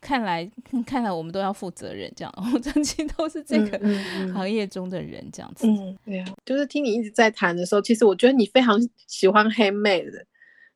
[0.01, 0.49] 看来
[0.87, 3.79] 看来我们都要负责任，这样，我们曾经都是这个
[4.33, 5.66] 行业中的人，这样子。
[5.66, 10.25] 嗯，对啊，就是听你一直在谈的时候，其实我觉得你非常喜欢 handmade 的。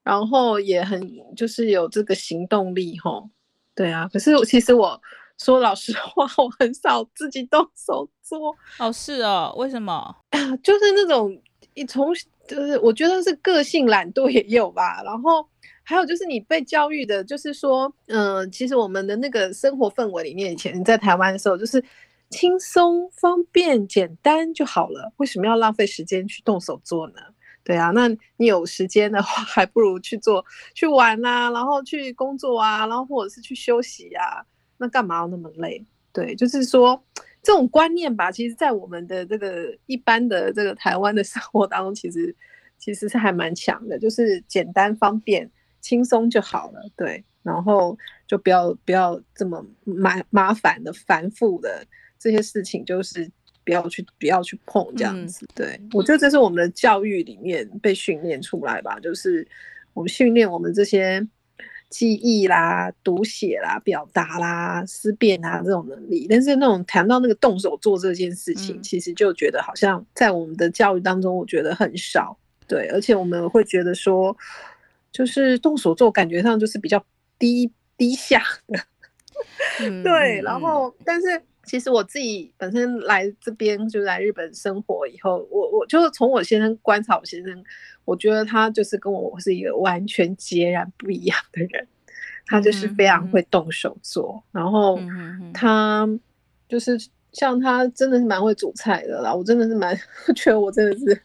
[0.03, 1.01] 然后也很
[1.37, 3.29] 就是有这个行动力吼，
[3.75, 4.09] 对啊。
[4.13, 5.01] 可是其实我
[5.39, 8.57] 说老实话，我很少自己动手做。
[8.79, 10.17] 哦，是哦，为什么？
[10.63, 11.41] 就是那种
[11.75, 12.13] 你从
[12.47, 15.03] 就是我觉得是个性懒惰也有吧。
[15.05, 15.47] 然后
[15.85, 21.83] 还有就是你被教育的，就是说，嗯、呃，其实我们的那个生活氛围里面，以前你在台湾的时候，就是
[22.31, 25.13] 轻松、方便、简单就好了。
[25.19, 27.15] 为什么要浪费时间去动手做呢？
[27.65, 30.45] 对啊，那你有时间的话， 还不如去做、
[30.75, 34.45] 去玩啊，然后去工作啊，然后或者是去休息啊。
[34.79, 35.85] 那干嘛要那么累？
[36.13, 37.01] 对，就是说
[37.43, 42.35] 这种观念吧，其实，在我们的这个一般的这个台湾的生活当中，其实
[42.79, 45.49] 其实是还蛮强的，就是简单、方便、
[45.81, 46.81] 轻松就好了。
[46.97, 47.97] 对，然后
[48.27, 51.87] 就不要不要这么麻麻烦的、繁复的
[52.19, 53.31] 这些事情，就是。
[53.65, 55.47] 不要去，不要去碰这样子。
[55.47, 59.47] 嗯、对，我觉得这是我们的教育里面被训练出来吧，就是
[59.95, 61.25] 我们训练我们这些
[61.89, 66.27] 记忆啦、读写啦、表达啦、思辨啊这种能力。
[66.29, 72.37] 但是那种谈到那个动手做这件事情，嗯、其实就觉得好像在我们的教育当中，我觉得很少。
[72.67, 74.37] 对，而且我们会觉得说，
[75.13, 77.05] 就是动手做，感觉上就是比较
[77.39, 78.81] 低低下的。
[79.81, 81.41] 嗯、对，然后但是。
[81.65, 87.65] 其实我自己本身来这边就来日本生活以后，我我就是从我先生观察我先生，
[88.05, 91.87] 我觉得他就是跟我是一个完全截然不一样的人，
[92.47, 94.99] 他就是非常会动手做，嗯、然后
[95.55, 96.09] 他
[96.69, 96.99] 就是
[97.33, 99.97] 像他真的是蛮会煮菜的啦，我真的是蛮
[100.35, 101.23] 觉得我真的是。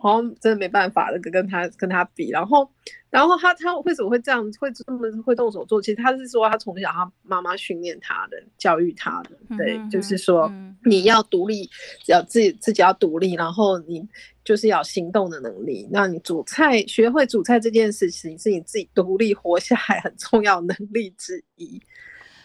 [0.00, 2.70] 好像真的没办法了，跟他跟他比，然后，
[3.10, 5.82] 然后他他为什么会这样，会这么会动手做？
[5.82, 11.68] 其实他是说他从小他妈妈训练他的，教育他的，对，嗯、就是说、嗯、你要独立，
[12.06, 14.06] 要自己自己要独立，然后你
[14.44, 15.88] 就是要行动的能力。
[15.90, 21.82] 那你煮菜，学会煮菜这件事情是你自己独立活下来很重要能力之一。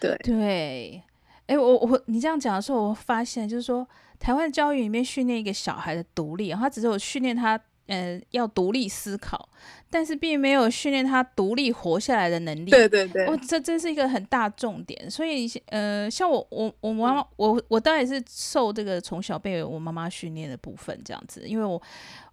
[0.00, 1.02] 对对，
[1.46, 3.86] 哎，我我你这样讲的时候，我发现就是说。
[4.16, 9.46] 台湾教育里面训练一个小孩的独立，他只是有训练他，呃，要独立思考，
[9.94, 12.68] 但是并没有训练他独立活下来的能力。
[12.68, 15.08] 对对对，哦，这这是一个很大重点。
[15.08, 21.80] 所以，呃，像我我我妈妈，我我当然是受这个从小被我妈妈训练的部分这样子，因为我。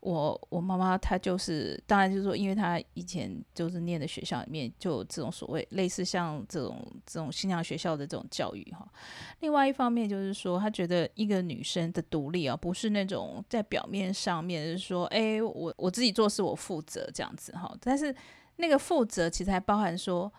[0.01, 8.83] 我我妈妈她就是，当然就是说，因为她以前就是念的学校里面就有这种所谓类似像这种这种新娘学校的这种教育哈。
[9.41, 17.75] 另外一方面就是说，她觉得一个女生的独立啊，不是那种在表面上面就是说，哎，我我自己做事我负责这样子哈。
[17.81, 18.15] 但是
[18.57, 20.31] 那个负责其实还包含说，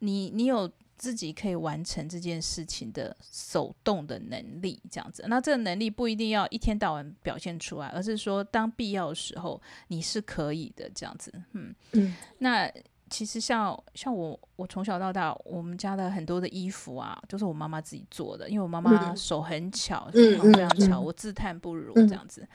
[0.00, 0.70] 你你有。
[1.00, 5.24] 自己可以完成这件事情的手动的能力，这样子。
[5.28, 9.58] 那这个能力不一定要一天到晚表现出来，而是说当必要的时候
[9.88, 11.32] 你是可以的，这样子。
[11.52, 12.14] 嗯嗯。
[12.40, 12.70] 那
[13.08, 22.46] 其实像像我，我从小到大，我们家的很多的衣服啊，都是我妈妈自己做的，因为我妈妈手很巧，非常非常巧，我自叹不如这样子。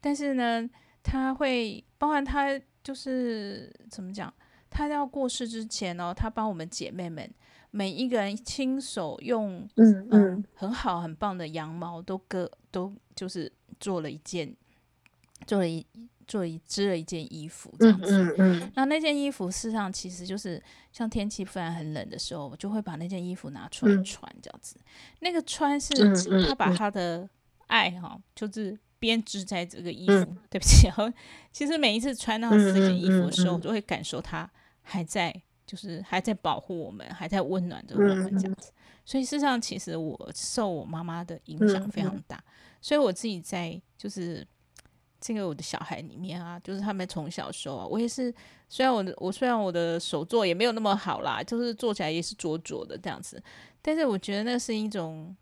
[0.00, 0.70] 但是呢，
[1.02, 2.56] 她会包含她
[2.86, 4.32] 就是怎么讲？
[4.70, 7.28] 他要过世之前呢，他帮我们姐妹们。
[7.72, 14.56] 每一个人亲手用嗯嗯很好很棒的羊毛都割都就是做了一件
[15.46, 15.84] 做了一
[16.26, 24.76] 做了一织了一件衣服这样子，嗯嗯，嗯，那那件衣服事实上其实就是像天气突然很冷的时候，我就会把那件衣服拿出来穿这样子。
[24.78, 24.84] 嗯、
[25.20, 25.94] 那个穿是
[26.46, 27.28] 他把他的
[27.66, 30.12] 爱哈，就是编织在这个衣服。
[30.12, 31.12] 嗯、对不起，然后
[31.52, 34.50] 其实每一次穿到这件衣服的时候，我就会感受它
[34.82, 35.42] 还在。
[35.66, 38.70] 就是还在保护我们，还在温暖着我们这样子，
[39.04, 42.40] 所以事实上，其实我受我妈妈的影响非常大，
[42.80, 44.46] 所以我自己在就是
[45.20, 48.32] 这个我的小孩里面啊，就是他们从小时候啊，我也是，
[48.68, 53.42] 虽然我的我虽然我的手作也没有那么好啦，就是做起来也是拙拙的这样子，
[53.82, 55.36] 但是我觉得那是一种，嗯、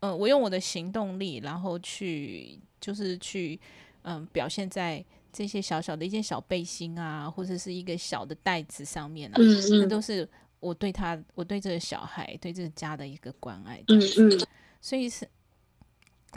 [0.00, 3.58] 呃，我用我的行动力，然后去就是去
[4.02, 5.04] 嗯、呃、表现在。
[5.32, 10.28] 这些小小的一件小背心啊，或者是一个小的袋子上面啊，嗯、嗯嗯、都是
[10.58, 13.80] 我对他，我对这个小孩，对这个家的一个关爱。
[13.86, 14.46] 嗯嗯。
[14.80, 15.24] 所以是，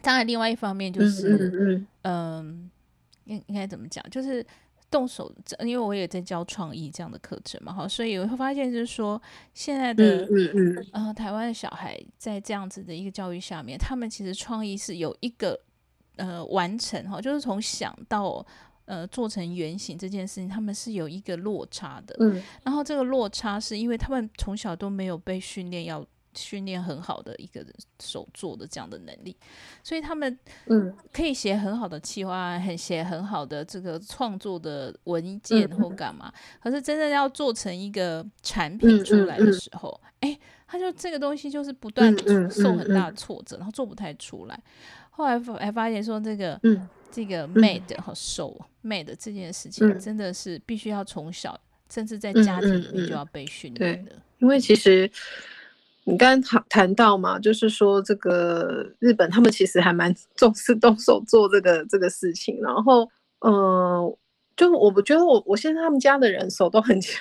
[0.03, 2.69] 当然，另外一方面就是，嗯，
[3.23, 4.07] 应、嗯、应该怎么讲？
[4.11, 4.45] 就是
[4.93, 9.19] 动手，因为我也在教创意这样的课程嘛，哈，所以我会发现，就是说，
[9.55, 15.59] 现在的，嗯嗯，呃，台湾的小孩在这样子的一个教育下面，他们其实创意是有一个，
[16.17, 18.45] 呃，完成哈，就是从想到。
[18.85, 22.13] 呃，做成原型这件事情，他们是有一个落差的。
[22.19, 26.05] 嗯，然后这个落差是因为他们从小都没有被训练，要
[26.35, 27.65] 训练很好的一个
[28.01, 29.35] 手做的这样的能力，
[29.83, 36.31] 所以他们嗯可以写很好的企划，很写很好的这个创作的文件或干嘛。
[36.35, 42.15] 嗯、可是真正要做成一个产品出来的时候，哎、他就这个东西就是不断
[42.49, 44.59] 受很大的挫折，然后做不太出来。
[45.11, 46.87] 后来还发现说这个嗯。
[47.15, 51.55] 这个 made 和手 made 这件事情，真的是必须要从小，
[51.87, 54.13] 甚至在家庭里面就要被训练的。
[54.39, 55.07] 因为其实
[56.05, 62.59] 你刚刚谈谈到嘛，就是说这个日本他们其实还蛮 重视动手做这个这个事情。
[62.61, 63.09] 然后，
[63.45, 64.15] 嗯、
[64.55, 67.11] 就我不觉得我我现在他们家的人手都很 巧，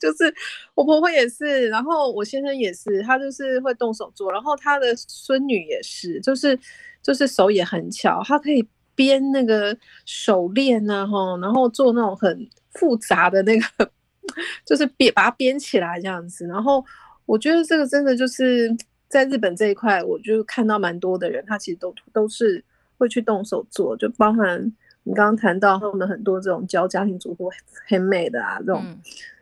[0.00, 0.34] 就是
[0.74, 6.58] 我婆婆也是，然后我先生也是，他就是会动手做，然后他的孙女也是，就是
[7.02, 8.66] 就是手也很巧，他可以。
[8.94, 9.74] 编那个
[10.04, 13.90] 手链呐，哈，然后做那种很复杂的那个，
[14.66, 16.46] 就是编把它编起来这样子。
[16.46, 16.84] 然后
[17.32, 18.70] 我觉得这个真的就是
[19.08, 22.62] 在日本这一块，我就看到蛮多的人，他其实都都是
[22.98, 24.62] 会去动手做，就包含
[25.04, 27.50] 你刚刚谈到他们很多这种教家庭主妇
[27.88, 28.84] handmade 啊这种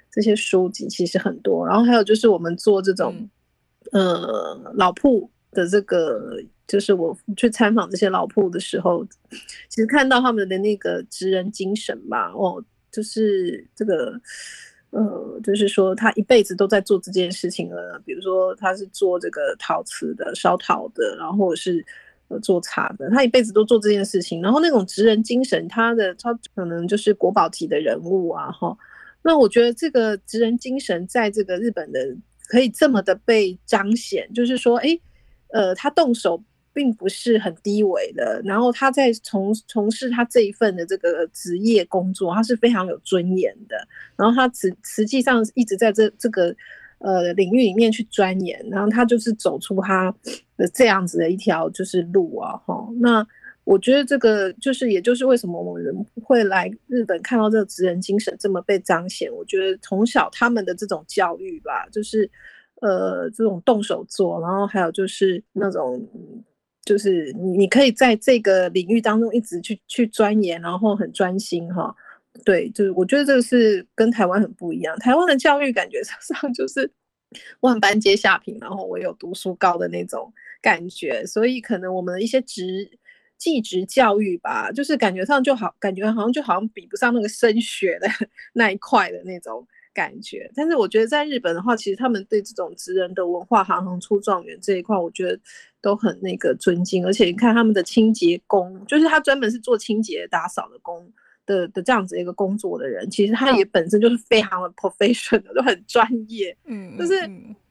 [0.08, 1.66] 这些书籍其实很多。
[1.66, 3.28] 然后还有就是我们做这种
[3.90, 6.40] 呃老铺的这个。
[6.70, 9.04] 就是我去参访这些老铺的时候，
[9.68, 14.14] 其实看到他们的那个职人精神吧，哦，就是这个
[14.90, 18.00] 呃，就是说他一辈子都在做这件事情了。
[18.04, 21.84] 比如说他是做这个陶瓷的、烧陶的，然后是
[22.28, 24.42] 呃做茶的，他一辈子都做这件事情。
[24.42, 28.76] 然后那种职人精神，他的他可能就是国宝级的人物啊，哈。
[29.22, 32.16] 那我觉得这个职人精神在这个日本的
[32.48, 34.98] 可以这么的被彰显，就是说，哎，
[35.48, 36.42] 呃，他动手。
[36.72, 43.76] 并不是很低微的，然后他在从从事他这一份的这个职业工作，他是非常有尊严的。
[44.16, 46.54] 然后他实实际上一直在这这个
[46.98, 50.14] 呃领域里面去钻研，然后他就是走出他
[50.56, 52.88] 的这样子的一条就是路啊，哈。
[53.00, 53.26] 那
[53.64, 59.28] 我觉得这个就是，也就是为什么我们人会来日本看到这个职人精神这么被彰显。
[59.32, 62.30] 我觉得从小他们的这种教育吧，就是
[62.80, 66.00] 呃这种动手做，然后还有就是那种。
[66.90, 71.94] 就是你，你可以在这个领域当中一直去去钻研，然后很专心哈。
[72.44, 74.98] 对，就是我觉得这个是跟台湾很不一样。
[74.98, 76.90] 台湾的教育感觉 上就是
[77.60, 81.24] 万般皆下品，然后唯有读书高的那种感觉。
[81.24, 82.90] 所以可能我们的一些职
[83.38, 88.08] 技职教育吧，就是感觉上就好，感觉好像就好像比不上那个升学的
[88.54, 89.64] 那一块的那种
[89.94, 90.50] 感觉。
[90.54, 95.38] 但是我觉得在日本的话，其实他们对这种职人的文化，行行出状元这一块，我觉得。
[95.82, 101.10] 都很那个尊敬，而且你看他们的清洁工，就是他专门是做清洁打扫的工
[101.46, 107.14] 的的这样子一个工作的人，其实他也本身就是非常的 professional， 就很专业，嗯，就是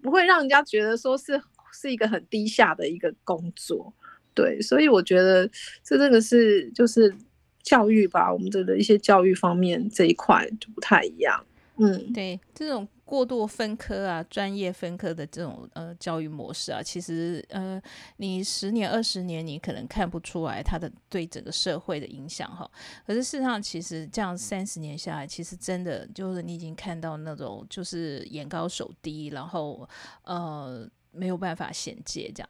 [0.01, 1.39] 不会让人家觉得说是
[1.71, 3.93] 是一个很低下的一个工作，
[4.33, 5.47] 对，所以我觉得
[5.83, 7.13] 这真的是就是
[7.61, 11.45] 教育吧，我们这个一些教育方面这一块就不太一样，
[11.79, 12.87] 嗯，对，这种。
[13.09, 17.81] 过度分科啊，专业分科的这种呃教育模式啊，其实呃，
[18.17, 22.69] 你十年二十年你可能看不出来它的对整个社会的影响哈。
[23.07, 29.89] 可是事实上，其实这样三十年下来，其实真的就是你已经看到那种就是眼高手低，然后
[30.21, 32.49] 呃没有办法衔接这样。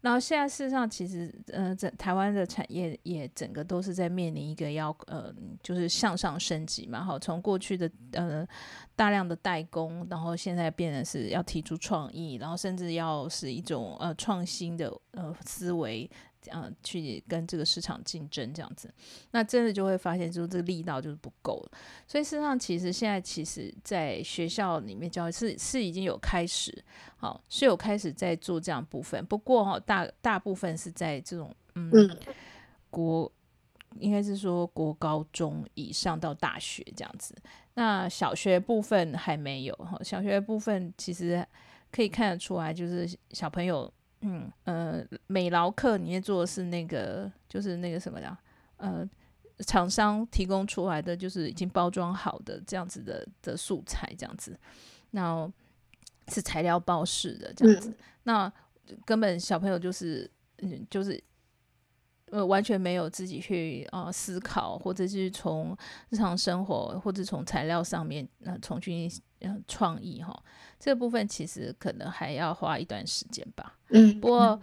[0.00, 5.32] 然后现在事实上，其实呃，整台湾的产业也整个都是在面临一个要呃，
[5.62, 7.04] 就是向上升级嘛。
[7.04, 8.46] 好，从过去的呃
[8.96, 16.10] 大量的代工，然后现在变成是要提出创意，然后甚至要是一种呃创新的呃思维。
[16.46, 18.92] 嗯、呃，去跟这个市场竞争这样子，
[19.32, 21.78] 那真的就会发现，就是这个力道就是不够了。
[22.06, 26.82] 所以事实上，其实现在其实在学校里面教育是是已经有开始，
[27.16, 29.24] 好、哦、是有开始在做这样部分。
[29.26, 32.18] 不过哈、哦，大大部分是在这种嗯，嗯
[32.88, 33.30] 国
[33.98, 37.34] 应该是说国高中以上到大学这样子。
[37.74, 41.46] 那小学部分还没有哈，小学部分其实
[41.92, 43.92] 可以看得出来，就是小朋友。
[44.22, 48.38] 嗯呃，美劳课里面做的是那个，就是那个什么呀？
[48.76, 49.08] 呃，
[49.66, 54.58] 厂商提供出来的就是已经包装好的这样子的的素材，这样子，
[55.10, 55.50] 那
[56.28, 57.94] 是材料包式的这样子，嗯、
[58.24, 58.52] 那
[59.04, 61.22] 根本小朋友就是嗯就是
[62.26, 65.76] 呃完全没有自己去啊、呃、思考，或者是从
[66.10, 69.10] 日常生活或者从材料上面呃重新
[69.40, 70.42] 嗯创意哈。
[70.78, 73.76] 这部分其实可能还要花一段时间吧。
[73.90, 74.60] 嗯，不过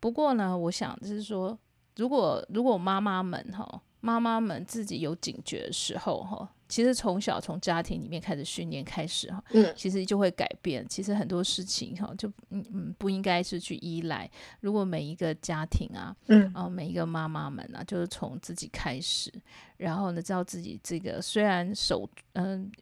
[0.00, 1.58] 不过呢，我想就是说，
[1.96, 10.86] 如果如果妈妈们哈，妈妈们自己有警觉的时候哈，其实从小从家庭里面开始训练开始哈，嗯，其实就会改变。
[10.88, 14.30] 其实很多事情哈，就嗯嗯不应该是去依赖。
[14.60, 19.30] 如果每一个家庭啊，嗯啊每一个妈妈们啊，就是从自己开始，
[19.76, 22.72] 然后呢，知道自己这个虽然手嗯。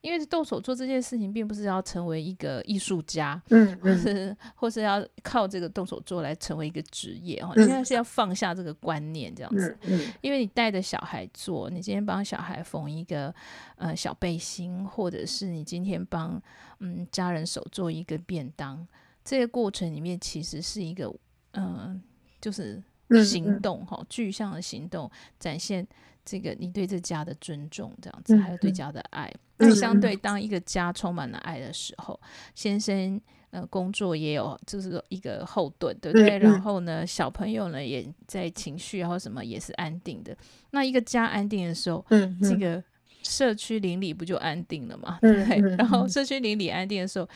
[0.00, 9.78] 因为动手做这件事情，并不是要成为一个艺术家，嗯，或是或是要靠这个动手做来成为一个职业哈，应该是要放下这个观念这样子。
[10.22, 13.34] 因为你带着小孩做，你今天帮小孩缝一个
[13.76, 16.40] 呃小背心，或者是你今天帮
[16.78, 18.86] 嗯家人手做一个便当，
[19.22, 21.14] 这个过程里面其实是一个
[21.52, 22.00] 嗯、呃，
[22.40, 22.82] 就是
[23.24, 25.86] 行动哈，具象的行动，展现
[26.30, 29.28] 这个你对这家的尊重，这样子，还有对家的爱。
[29.56, 32.18] 那相对，当一个家充满了爱的时候，
[32.54, 33.20] 先生
[33.50, 36.38] 呃工作也有就是一个后盾，对不对？
[36.38, 40.36] 然后呢，小朋友呢也在情绪然后什么也是安定的。
[40.70, 42.04] 那一个家安定的时候，
[42.40, 42.80] 这个
[43.24, 45.18] 社区邻里不就安定了嘛？
[45.22, 45.58] 对。
[45.76, 47.28] 然后社区邻里安定的时候，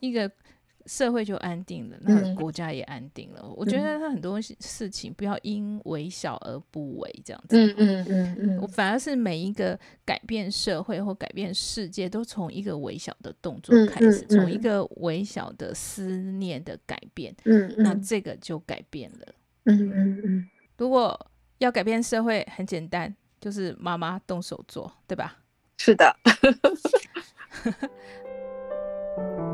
[0.00, 0.30] 一个。
[0.86, 3.40] 社会就安定了，那国家也安定了。
[3.44, 7.56] 嗯、我觉得他很多事情不要因为小而不为，这样子。
[7.56, 8.58] 嗯嗯嗯嗯。
[8.60, 17.34] 我反而是每一个改变社会或改变世界，都从一个微小的动作开始，从、嗯嗯嗯、一个微小的思念的改变。
[17.44, 17.82] 嗯嗯。
[17.82, 19.34] 那这个就改变了。
[19.64, 20.48] 嗯嗯嗯。
[20.76, 21.18] 如果
[21.58, 25.38] 要改变社会，很简单，就是妈妈动手做，对吧？
[25.78, 26.16] 是的。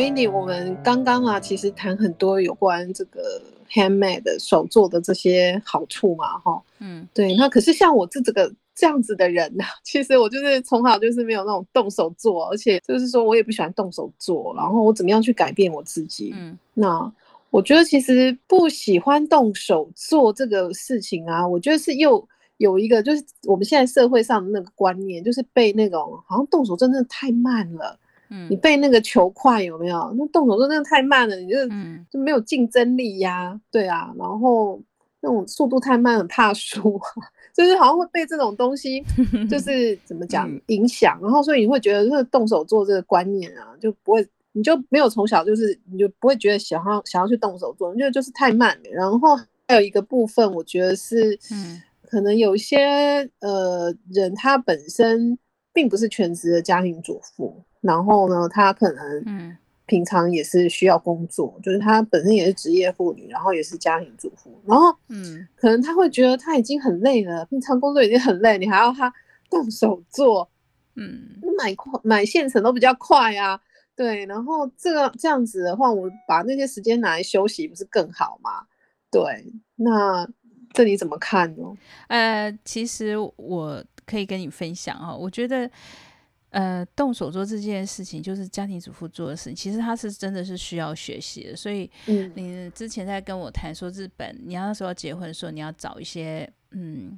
[0.00, 3.20] Wendy，我们刚刚啊，其实谈很多有关这个
[3.70, 7.34] handmade 的手做的这些好处嘛，哈，嗯，对。
[7.34, 16.32] 那可是像我这这个这样子的人呢， 其实我就是从小就是没有那种动手做，而且就是说我也不喜欢动手做，然后我怎么样去改变我自己？
[16.34, 17.12] 嗯，那
[17.50, 22.26] 我觉得其实不喜欢动手做这个事情啊，我觉得是又
[22.56, 27.98] 有一个就是我们现在社会上的那个观念，就是被那种好像动手真的太慢了。
[28.30, 30.14] 嗯，你背那个球快有没有？
[30.16, 31.56] 那动手做真的太慢了，你就
[32.10, 33.60] 就没有竞争力呀、啊。
[33.70, 34.80] 对啊，然后
[35.20, 36.98] 那种速度太慢，很怕输，
[37.52, 39.04] 就是好像会被这种东西，
[39.50, 41.18] 就 是怎么讲影响。
[41.20, 48.90] 然后所以你会觉得，就是动手做这个观念啊，就不会，你就没有从小就是，你就不会觉得想要想要去动手做，因为就是太慢了。
[48.92, 55.36] 然后还有一个部分，我觉得是，嗯，可能有一些呃人他本身
[55.72, 57.62] 并不是全职的家庭主妇。
[57.80, 59.56] 然后呢，她可能
[59.86, 64.60] 平常也是需要工作，嗯、就是她本身也是职业妇女，然后也是家庭主妇。
[64.66, 69.12] 然后，嗯，可能她会觉得她已经很累了，平常工作已经很累，你还要她
[69.48, 70.48] 动手做，
[70.94, 73.60] 嗯，买快买现成都比较快啊，
[73.96, 74.24] 对。
[74.26, 78.66] 然后这个这样子的话，我把那些时间拿来休息，不是更好吗？
[79.10, 80.28] 对，那
[80.72, 81.64] 这你怎么看呢？
[82.06, 85.68] 呃，其实我可以跟你分享啊，我觉得。
[86.50, 91.54] 呃，动手做这件事情就是家庭主妇做的事情，其实他是真的是需要学习的。
[91.54, 97.16] 所以，你之前在跟我谈说日本，你要那时候结婚的时候，你要找一些，嗯，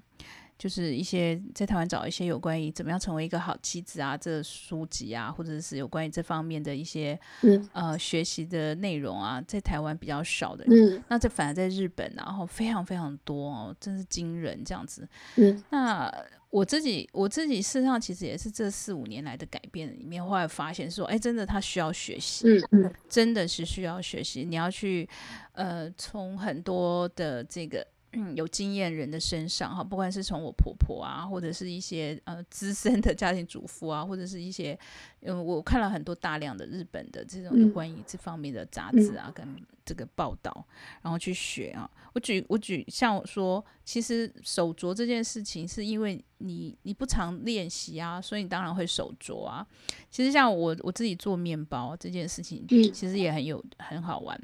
[0.59, 16.13] 就是一些在台湾找一些有关于怎么样成为一个好妻子啊，这个书籍啊，或者是有关于这方面的一些，嗯、呃，学习的内容啊，在台湾比较少的，嗯，那这反而在日本，然后非常非常多哦，真是惊人这样子，嗯，那。
[16.53, 24.45] 我自己，我自己事实上其实也是这四五年来的改变里面，后来发现说，哎，真的他需要学习，嗯嗯，真的是需要学习。
[24.45, 25.09] 你要去，
[25.53, 27.85] 呃，从很多的这个。
[28.15, 34.79] 嗯，有经验人的身上哈，不管是从我婆婆啊，或者是一些呃资深的家庭主妇啊，或者是一些，
[35.21, 39.57] 嗯，我看了很多大量的日本的这种有关于这方面的杂志啊，跟
[39.87, 40.67] 这个报道，
[41.01, 41.91] 然后去学啊。
[42.13, 49.67] 我举我举，像我说，其实手镯这件事情，是因为你你不常练习啊，所以你当然会手镯啊。
[50.11, 54.39] 其实像我我自己做面包这件事情，其实也很有很好玩。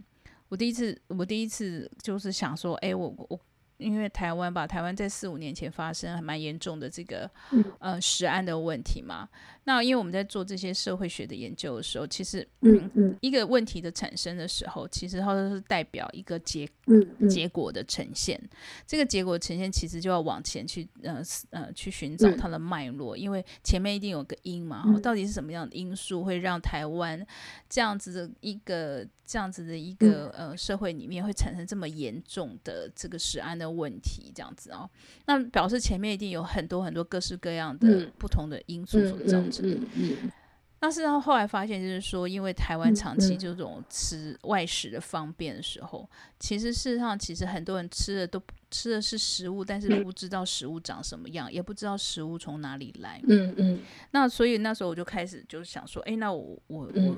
[0.48, 3.38] 我第一次我第一次就是想说，哎，我我。
[3.78, 9.28] 因为台湾吧，台湾在四五年前发生还蛮严重的这个、嗯、呃食安的问题嘛。
[9.68, 18.40] 那因为我们在做这些社会学的研究的时候，其实嗯嗯一个问题的产生的时候，其实它都是代表一个结嗯嗯结果的呈现。
[18.86, 24.98] 这个结果呈现其实就要往前去呃呃去寻找它的脉络，因为前面一定有个因嘛。
[25.02, 27.26] 到底是什么样的因素会让台湾
[27.68, 34.32] 这样子的一个这样子的一个呃社会里面会产生这么严重的这个食安的问题？
[34.34, 34.88] 这样子哦，
[35.26, 39.57] 那表示前面一定有很多很多各式各样的不同的因素所造成。
[39.62, 40.32] 嗯嗯，
[40.80, 48.40] 那事实上后来发现，就是说，因为台湾长期就这种吃外食的方便的时候，其实事实上，其实很多人吃的都
[48.70, 53.20] 吃的是食物，但是不知道食物长什么样，也不知道食物从哪里来。
[53.28, 53.80] 嗯嗯。
[54.12, 57.16] 那所以那时候我就开始就是想说，哎，那我我我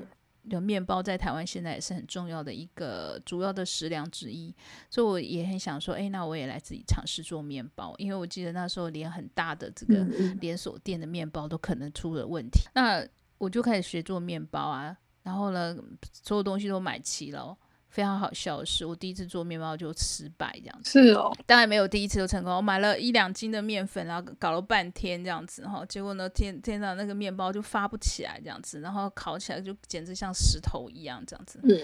[0.49, 4.53] 的面包在台湾现在也是很重要的一个主要的食粮之一，
[4.89, 10.03] 所以我也很想说，哎，那我也来自己尝试做面包，因为我记得那时候连很大的这个
[10.39, 13.05] 连锁店的面包都可能出了问题，那
[13.37, 15.77] 我就开始学做面包啊，然后呢，
[16.11, 17.57] 所有东西都买齐了。
[17.91, 20.91] 非常好笑的是，我第一次做面包就失败，这样子。
[20.91, 22.55] 是哦，当然没有第一次就成功。
[22.55, 31.59] 我买了一两斤的面粉，然后搞了半天这样子哈，结果呢，天天上，那个面包就发不起来这样子，然后烤起来就简直像石头一样这样子。
[31.63, 31.79] 嗯。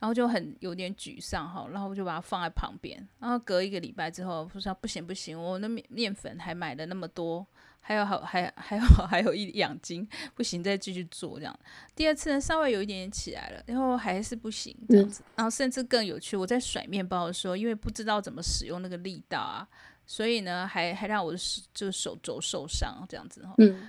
[0.00, 2.98] 然后就很有点沮丧哈，然后我就把它放在旁边。
[3.20, 7.46] 然后隔一个礼拜之后，我说不行不行，我那面面粉还买了那么多，
[7.86, 11.54] 还有好还还好还有一两斤，不行，再继续做这样。
[11.94, 15.22] 第二次呢，稍微有一点点起来了，然后还是不行这样子。
[15.36, 19.68] 然后甚至更有趣，我在甩面包的时候，因为不知道怎么使用那个力道啊，
[20.06, 23.54] 所以呢，还还让我的手就手肘受伤这样子哈。
[23.58, 23.88] 嗯，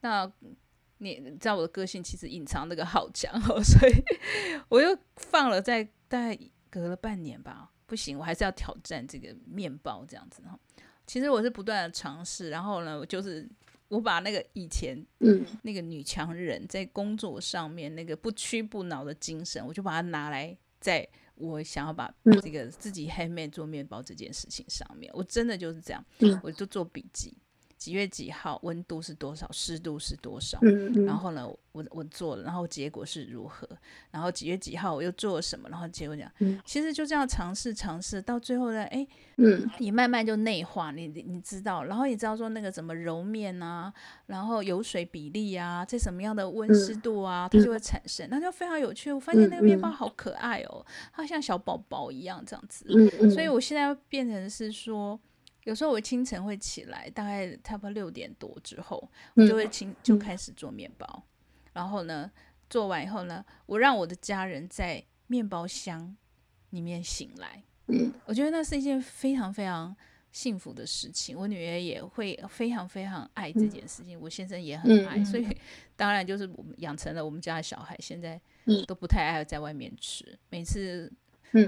[0.00, 0.32] 那。
[0.98, 4.02] 你知道我的个性其实隐藏那个好强哦， 所以
[4.70, 6.38] 我又放了，在大概
[6.70, 10.58] 隔了半年吧，不行，我还是要挑战这个面包这样子哈。
[11.06, 13.48] 其实我是不断的尝试，然后呢，我就是
[13.88, 15.44] 我把那个以前嗯。
[15.62, 26.04] 那个女强人在工作上面那个不屈不挠的精神，我就把它拿来在我想要把这个自己 handmade 做面包这件事情上面，我真的就是这样，
[26.42, 27.36] 我就做笔记。
[27.76, 30.58] 几月几号，温度是多少，湿度是多少？
[30.62, 33.68] 嗯嗯、然后呢，我我做了，然后结果是如何？
[34.10, 35.68] 然后几月几号我又做了什么？
[35.68, 39.06] 然后结果讲，嗯、其实就这样尝试尝试，到最后呢，哎，
[39.36, 43.92] 嗯、你慢慢就内化，你你知道，然后你知道说那个怎么揉面啊，
[44.26, 49.12] 然后油水比例啊，在什么样的温湿度啊，它就会产生，那就非常有趣。
[49.12, 55.20] 我发现那个面包好可爱哦，它像小宝宝一样这样子，嗯嗯、所以我现在变成是说。
[55.66, 61.06] 有时候我清晨会起来，大概差不多六点多之后，我就会清就开始做面包。
[61.16, 62.30] 嗯、然后呢，
[62.70, 66.16] 做完以后呢，我让我的家人在面包箱
[66.70, 67.64] 里面醒来。
[67.88, 69.94] 嗯，我觉得那是一件非常非常
[70.30, 71.36] 幸福的事情。
[71.36, 75.48] 我女儿也会非常非常爱这件事情，嗯、我先生也很爱，嗯、所以
[75.96, 78.40] 当然就是我们养成了我们家的小孩现在
[78.86, 81.12] 都不太爱在外面吃，每次。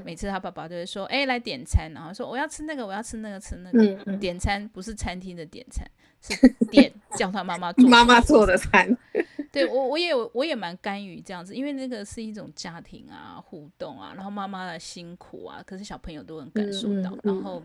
[0.04, 3.82] 每次他爸爸都会说：“哎，来点餐。”然后说：“我要吃那个，我要吃那个，吃那个。
[3.82, 5.88] 嗯嗯”点餐不是餐厅的点餐，
[6.20, 8.96] 是点叫他妈妈做妈妈做的餐。
[9.50, 17.62] 对我，我也我也蛮甘于这样子，因为那个是一种家庭啊互动啊，然后妈妈的辛苦啊，可是小朋友都能感受到，然后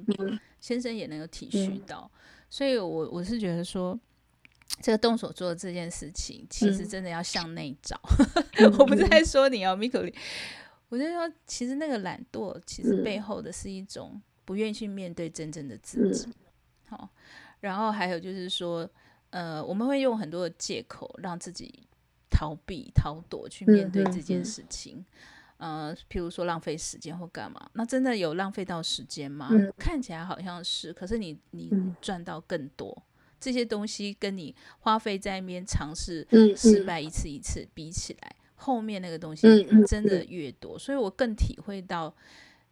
[0.61, 3.99] 先生也能够体恤到，嗯、所以我我是觉得说，
[4.81, 7.99] 这个动手做的这件事情，其实真的要向内找。
[8.59, 10.11] 嗯、我不是在说你哦，Miko。
[10.93, 16.31] 我就说，其实那个懒惰，其实背后的是一种不愿意去面对真正的自己。
[16.87, 17.09] 好、嗯，
[17.61, 18.87] 然后还有就是说，
[19.31, 21.73] 呃，我们会用很多的借口让自己
[22.29, 25.03] 逃避、逃躲去面对这件事情。
[25.57, 29.47] 嗯、呃，譬如说浪费时间或干嘛，那真的有浪费到时间吗？
[29.49, 31.71] 嗯、看起来好像是，可是你你
[32.01, 33.03] 赚到更多、嗯、
[33.39, 38.35] 这些东西，跟你花费在那边尝试失败一次一次比起来。
[38.63, 39.45] 后面那个东西
[39.85, 42.13] 真的越多，嗯嗯、所以我更体会到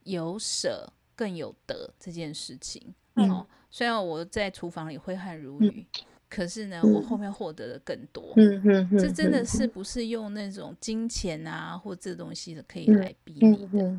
[0.05, 0.87] 有舍
[1.17, 2.81] 更有得这件事情。
[3.15, 8.31] 嗯、哦，虽然我在厨房里挥汗如雨，嗯、可是呢，嗯、我后面获得的更多。
[8.37, 13.93] 嗯嗯嗯、这真的是不是用那种金钱啊或这东西的可以来逼你的？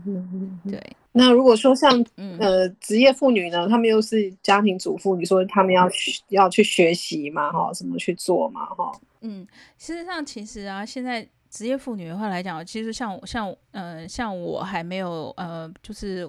[0.71, 0.97] 对。
[1.13, 2.03] 那如果说像
[2.39, 7.53] 呃职业妇女呢，她们又是家庭主妇，你说她们要去要去学习嘛？
[7.53, 8.65] 哈，怎么去做嘛？
[8.65, 8.91] 哈。
[9.21, 11.29] 嗯，事实上，其实啊，现在。
[11.53, 16.27] 职业妇女的话来讲，其实像像呃像我还没有呃就是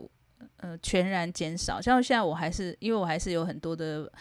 [0.58, 4.12] 呃全然减少，像现在我还是因为我还是有很多的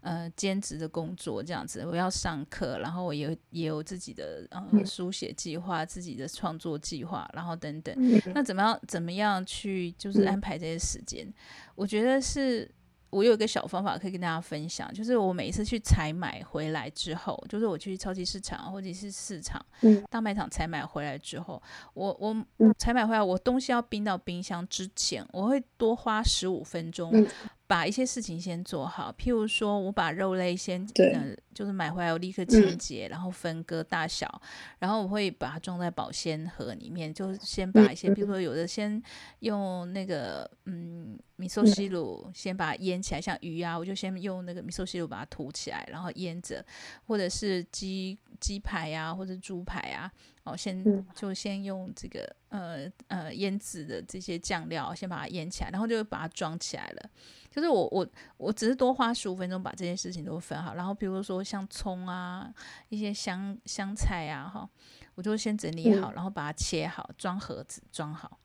[0.00, 7.94] 呃兼职的工作这样子，我要上课，然后我也也有自己的呃书写计划、自己的创作计划，然后等等，
[8.34, 11.30] 那怎么样怎么样去就是安排这些时间？
[11.74, 12.70] 我觉得是。
[13.10, 21.62] 我有一个小方法可以跟大家分享，就是我每一次去采买回来之后，就是我去超级市场或者是市场、嗯、大卖场采买回来之后，
[21.94, 22.36] 我我
[22.78, 27.10] 采买回来，我东西要冰到冰箱之前，我会多花十五分钟。
[27.12, 27.26] 嗯
[27.68, 34.40] 把一些事情先做好，譬如说，我把肉类先，对呃，就是买回来我立刻清洁，嗯、然后分割大小，
[34.78, 39.02] 然后我会把它装在保鲜盒里面，就是先把一些，比、嗯、如说有的先
[39.40, 46.64] 用那个，嗯，米寿西鲁先把它腌起来，像鱼啊，我就先用那个米寿西鲁把它涂起来，然后腌着，
[47.06, 50.10] 或者是鸡鸡排啊，或者猪排啊。
[50.44, 57.10] 哦，先就先用这个呃呃腌制的这些酱料，先把它腌起来，然后就把它装起来了。
[57.50, 58.06] 就是我我
[58.36, 62.48] 我只是多花十五分钟把这些事情都分好，然后比如说像葱啊，
[62.90, 64.70] 一些香香菜啊，哈，
[65.16, 68.38] 我就先整理好，然后把它切好，装盒子装好。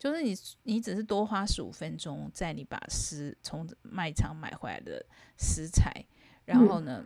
[0.00, 0.34] 就是你
[0.64, 5.04] 你只是多花十五分钟，在你把食从卖场买回来的
[5.38, 6.04] 食材，
[6.44, 7.04] 然后呢，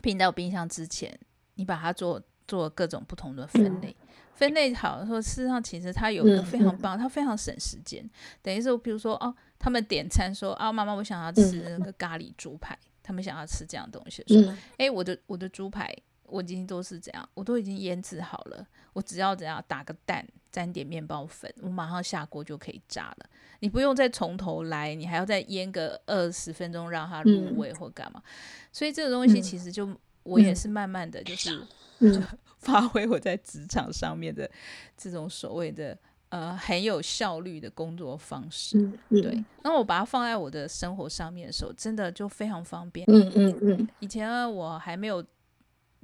[0.00, 1.18] 冰到冰箱之前，
[1.54, 2.22] 你把它做。
[2.48, 6.76] 做各种不同的分类，嗯、分类好说，事实上其实它有一个非常。
[6.76, 8.04] 棒，嗯、它非常省时间。
[8.42, 11.78] 等于是，比如说哦，他们点餐说啊，妈妈，我想要吃那。
[11.78, 23.26] 个咖喱猪排，嗯、他们想要吃这样东西说，哎、嗯，我的我的猪排，我已经都是这样，我都已经腌制好了，我只要怎样打个蛋，沾点面包粉，我马上下锅就可以炸了。
[23.60, 28.22] 你不用再从头来，你还要再腌个二十分钟让它入味或干嘛。
[28.24, 28.30] 嗯、
[28.70, 31.66] 所以这个东西其实就、嗯、我也是慢慢的就是、
[32.00, 32.22] 嗯、
[32.60, 34.48] 发挥我在职场上面的
[34.96, 35.98] 这种所谓的。
[36.32, 39.44] 呃，很有效率的工作方式，对。
[39.62, 43.04] 那我把它放在我的生活上面的时候，真的就非常方便。
[43.06, 43.88] 嗯嗯嗯。
[43.98, 45.22] 以前呢，我还没有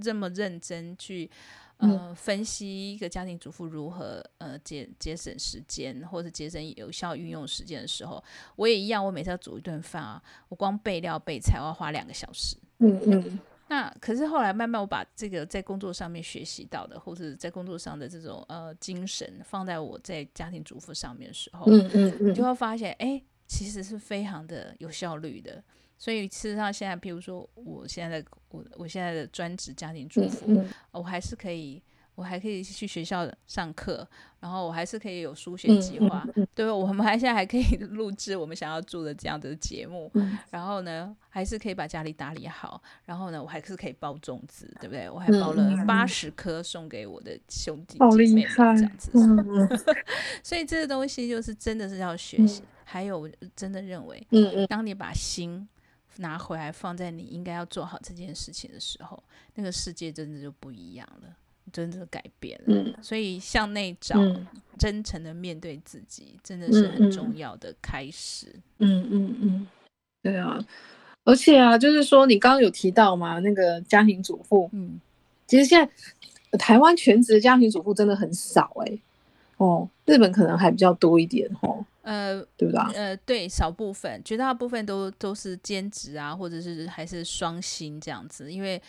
[0.03, 1.31] 这么认真去
[1.79, 8.23] 呃、嗯、分析一个家庭主妇如何呃节节省时间，或者节省有效运用时间的时候，
[8.57, 9.05] 我也一样。
[9.05, 12.57] 我每次要煮一顿饭啊，我光备料备菜，我要花两个小时。
[12.79, 13.39] 嗯嗯。
[13.71, 25.63] 那可是后来慢慢我把这个在工作上面学习到的，或者在工作上的这种呃精神放在我在家庭主妇上面的时候，嗯嗯嗯，你就会发现，哎，其实是非常的有效率的。
[25.99, 31.83] 所以事实上，现在譬如说，我现在的我我现在的专职家庭主妇，嗯嗯，我还是可以。
[32.15, 34.05] 我还可以去学校上课，
[34.41, 37.63] 然后我还是可以有书写计划，嗯嗯嗯、对，我们还现在还可以
[37.95, 45.09] 录制我们想要做的这样的节目，嗯、然后呢，还是可以把家里打理好，然后呢，我还是可以包粽子，对不对？
[45.09, 49.13] 我还包了八十颗送给我的兄弟姐妹，这样子。
[49.15, 49.69] 嗯、
[50.43, 52.63] 所以这个东西就是真的是要学习。
[52.63, 55.69] 嗯、还有，真的认为，嗯嗯、当你把心
[56.19, 59.21] 拿回来放在你应该要做好这件事情的时候，
[59.55, 61.29] 那个世界真的就不一样了。
[61.71, 64.47] 真的改变了，嗯、所以向内找，嗯、
[64.79, 68.47] 真诚的面对自己，真的是很重要的开始。
[68.79, 69.67] 嗯嗯嗯，嗯，
[70.23, 70.59] 对啊，
[71.25, 74.99] 而且啊，就是说你刚刚有提到嘛，那个家庭主妇，嗯，
[75.47, 75.87] 其实现
[76.51, 79.03] 在台湾全职的家庭主妇真的很少哎、欸，
[79.59, 82.91] 哦，日本可能还比较多一点哦，呃，对吧？
[82.95, 88.81] 呃，对，少部分，绝大部分都都是兼职啊，或者是还是双薪这样子，因为。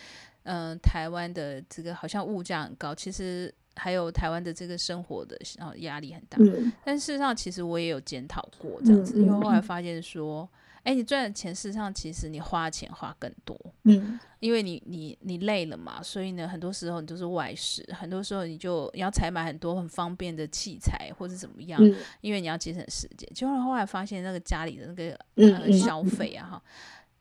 [0.44, 6.38] 嗯、呃，台湾的这个好像物价很高，其实还有台湾的这个生活的啊压力很大。
[6.40, 10.48] 嗯、但事实上，其实我也有检讨过这样子，嗯、因为后来发现说，
[10.82, 13.58] 哎、嗯，你赚的钱，事实上其实你花钱花更多。
[13.84, 23.28] 嗯，因为你你你累了嘛，所以呢，很多时候你都是外食，很多时候你就要采买很多很方便的器材或者怎么样，嗯、因为你要节省时间。
[23.34, 26.62] 结果后来发现那个家里的那个、嗯呃、消费啊哈。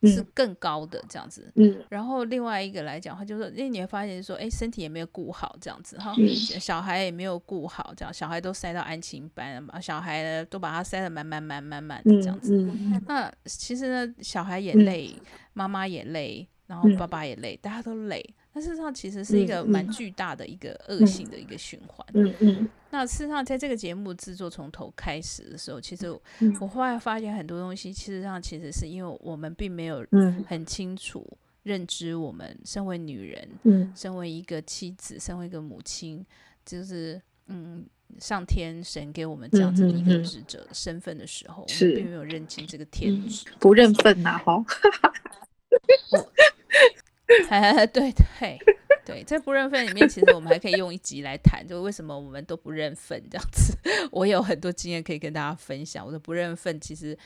[0.07, 12.69] 是更高的这样子，嗯，然后另外一个来讲，话就说，因为你会发现说，哎，身体也没有顾好这样子哈，嗯、小孩也没有顾好，这样小孩都塞到安亲班了嘛，小孩呢都把他塞得满满满满满的这样子，嗯。
[12.69, 18.35] 嗯嗯、那其实呢，小孩也累，嗯、妈妈也累，然后爸爸也累，嗯、大家都累。
[18.59, 22.05] 那事实上其实是一个蛮巨大的一个恶性的一个循环。
[22.13, 22.69] 嗯嗯。
[22.89, 26.11] 那事实上，在这个节目制作从头开始的时候，其实
[26.59, 30.05] 我后来发现很多东西，事实上其实是因为我们并没有
[30.45, 31.25] 很清楚
[31.63, 36.25] 认知，我们身为女人，嗯，身为一个妻子，身为一个母亲，
[36.65, 37.85] 就是嗯，
[38.19, 44.65] 上天神给我们这样子的一个职责身份的时候，我们并没有认清这个天职，不认分呐，哈。
[47.49, 48.59] 哎，对对
[49.05, 53.75] 对，在不认份里面，其实我们还可以用一集来谈，就为什么我们都不认份这样子。
[54.11, 57.17] 我有很多经验可以跟大家分享，我的不认份其实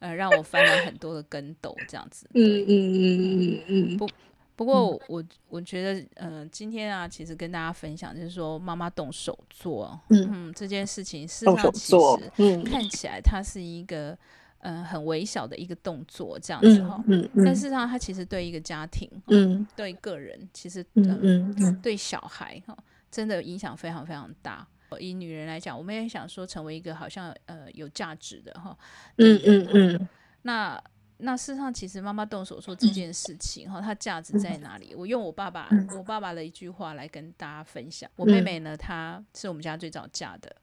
[0.00, 2.28] 呃让我翻了很多的跟斗这样子。
[2.34, 3.96] 嗯嗯嗯嗯嗯。
[3.96, 4.08] 不
[4.56, 14.10] 不过我我，我觉得呃今天啊，其实跟大家分享就是说妈妈动手做，嗯，嗯这件事情事实上其实看起来它是一个。
[14.10, 14.18] 嗯、
[14.58, 17.02] 呃，很微小的一个动作，这样子哈。
[17.06, 22.76] 嗯嗯嗯、但事实上，他其实对一个家庭，嗯，对个人，其实，嗯嗯，嗯对小孩哈，
[23.10, 24.66] 真的影响非常非常大。
[24.98, 28.76] 以女人来讲，我们也想说，成为一个好像呃有价值的哈。
[29.16, 30.08] 嗯嗯嗯。
[30.42, 30.82] 那
[31.18, 34.94] 那事实上，其实妈妈动手术这件事情哈，它价值在哪里？
[34.94, 38.10] 我用我爸爸我爸爸的一句话来跟大家分享。
[38.16, 40.56] 我妹妹呢，她是我们家最早嫁的，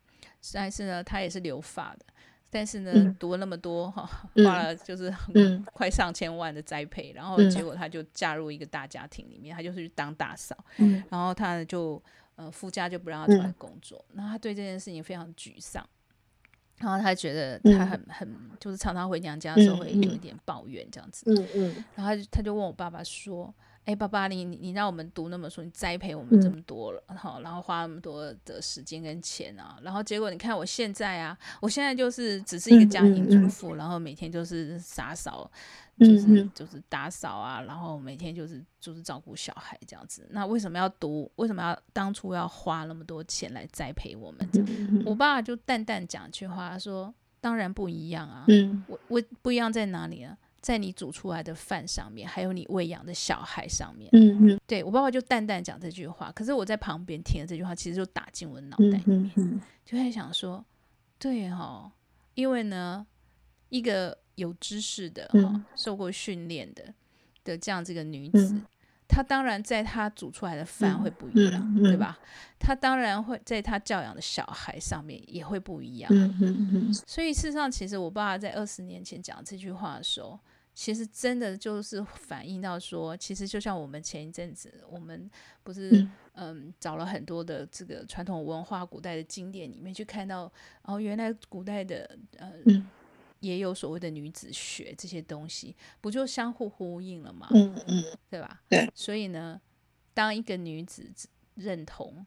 [0.54, 2.06] 但是呢，她也是留发的。
[2.56, 4.10] 但是呢，嗯、读了那么多哈，
[4.45, 5.14] 花了就是
[5.74, 7.62] 快上千万的栽培，嗯、然后结。
[7.62, 12.01] 果她就嫁入一个大家庭里面，她就是去当大嫂，嗯、然后她就
[12.38, 15.86] 呃夫家就不让她出来工作，嗯、然后她对这件事情非常沮丧，
[16.78, 18.01] 然后她觉得她很。
[18.08, 23.53] 很就是常常回娘家的时候会有一点抱怨这样子，嗯嗯，然后她就问我爸爸说。
[23.86, 35.49] 哎，爸爸，你你你让我们读那么书，你栽培我们这么多了，好、嗯，然后花那么多的时间跟钱啊，然后结果你看我现在啊，我现在就是只是一个家庭主妇，嗯嗯、然后每天就是打扫，
[35.99, 40.27] 就是、嗯、就是打扫啊，然后每天就是就是照顾小孩这样子。
[40.31, 41.31] 那为什么要读？
[41.36, 44.49] 为什么要当初要花那么多钱来栽培我们？
[44.51, 50.36] 这样，我爸爸就淡淡讲一句话他说：“当然不一样啊，嗯，我我不一样在哪里啊？”
[50.66, 54.09] 在你煮出来的饭上面，还有你喂养的小孩上面。
[54.13, 60.66] 嗯嗯，对，我爸爸就淡淡讲这句话，可是我在旁边听了这句话，其实就打进我的脑袋里面，就在想说，
[61.20, 61.91] 对哦，
[62.34, 63.05] 因为呢，
[63.70, 66.91] 一个有知识的、哦嗯、受过训练的
[67.43, 68.53] 的这样这个女子。
[68.55, 68.66] 嗯
[69.07, 72.18] 他当然在他煮出来的饭会不一样，嗯嗯嗯、对吧？
[72.57, 76.11] 他当然会在他教养的小孩上面也会不一样。
[76.11, 80.39] 嗯嗯嗯、所以事实上，其实我爸爸在二十年前讲这句话的时候，
[80.76, 85.28] 其实真的就是反映到说，其实就像我们前一阵子，我们
[85.63, 90.51] 不是嗯，嗯找了很多的这个传统文化、古代的经典里面去看到，
[90.84, 92.51] 哦，原来古代的呃。
[92.67, 92.88] 嗯
[93.41, 97.47] 也有所谓的女子学这些东西，不就相互呼应了吗？
[97.51, 98.59] 嗯嗯，对吧？
[98.67, 98.89] 对。
[98.95, 99.61] 所以呢，
[100.15, 101.07] 当一个女子
[101.53, 102.26] 认同，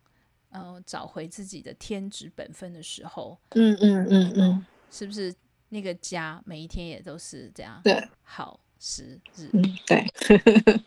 [0.50, 5.34] 呃，找回自己的天职本分的时候，嗯嗯嗯嗯，是不是
[5.70, 7.80] 那个家每一天也都是这样？
[7.84, 10.04] 对，好时日，嗯，对，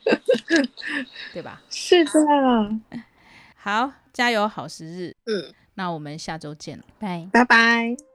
[1.34, 1.62] 对吧？
[1.70, 2.12] 是的。
[3.56, 5.16] 好，加油，好时日。
[5.26, 8.11] 嗯，那我们下周见了，拜拜拜。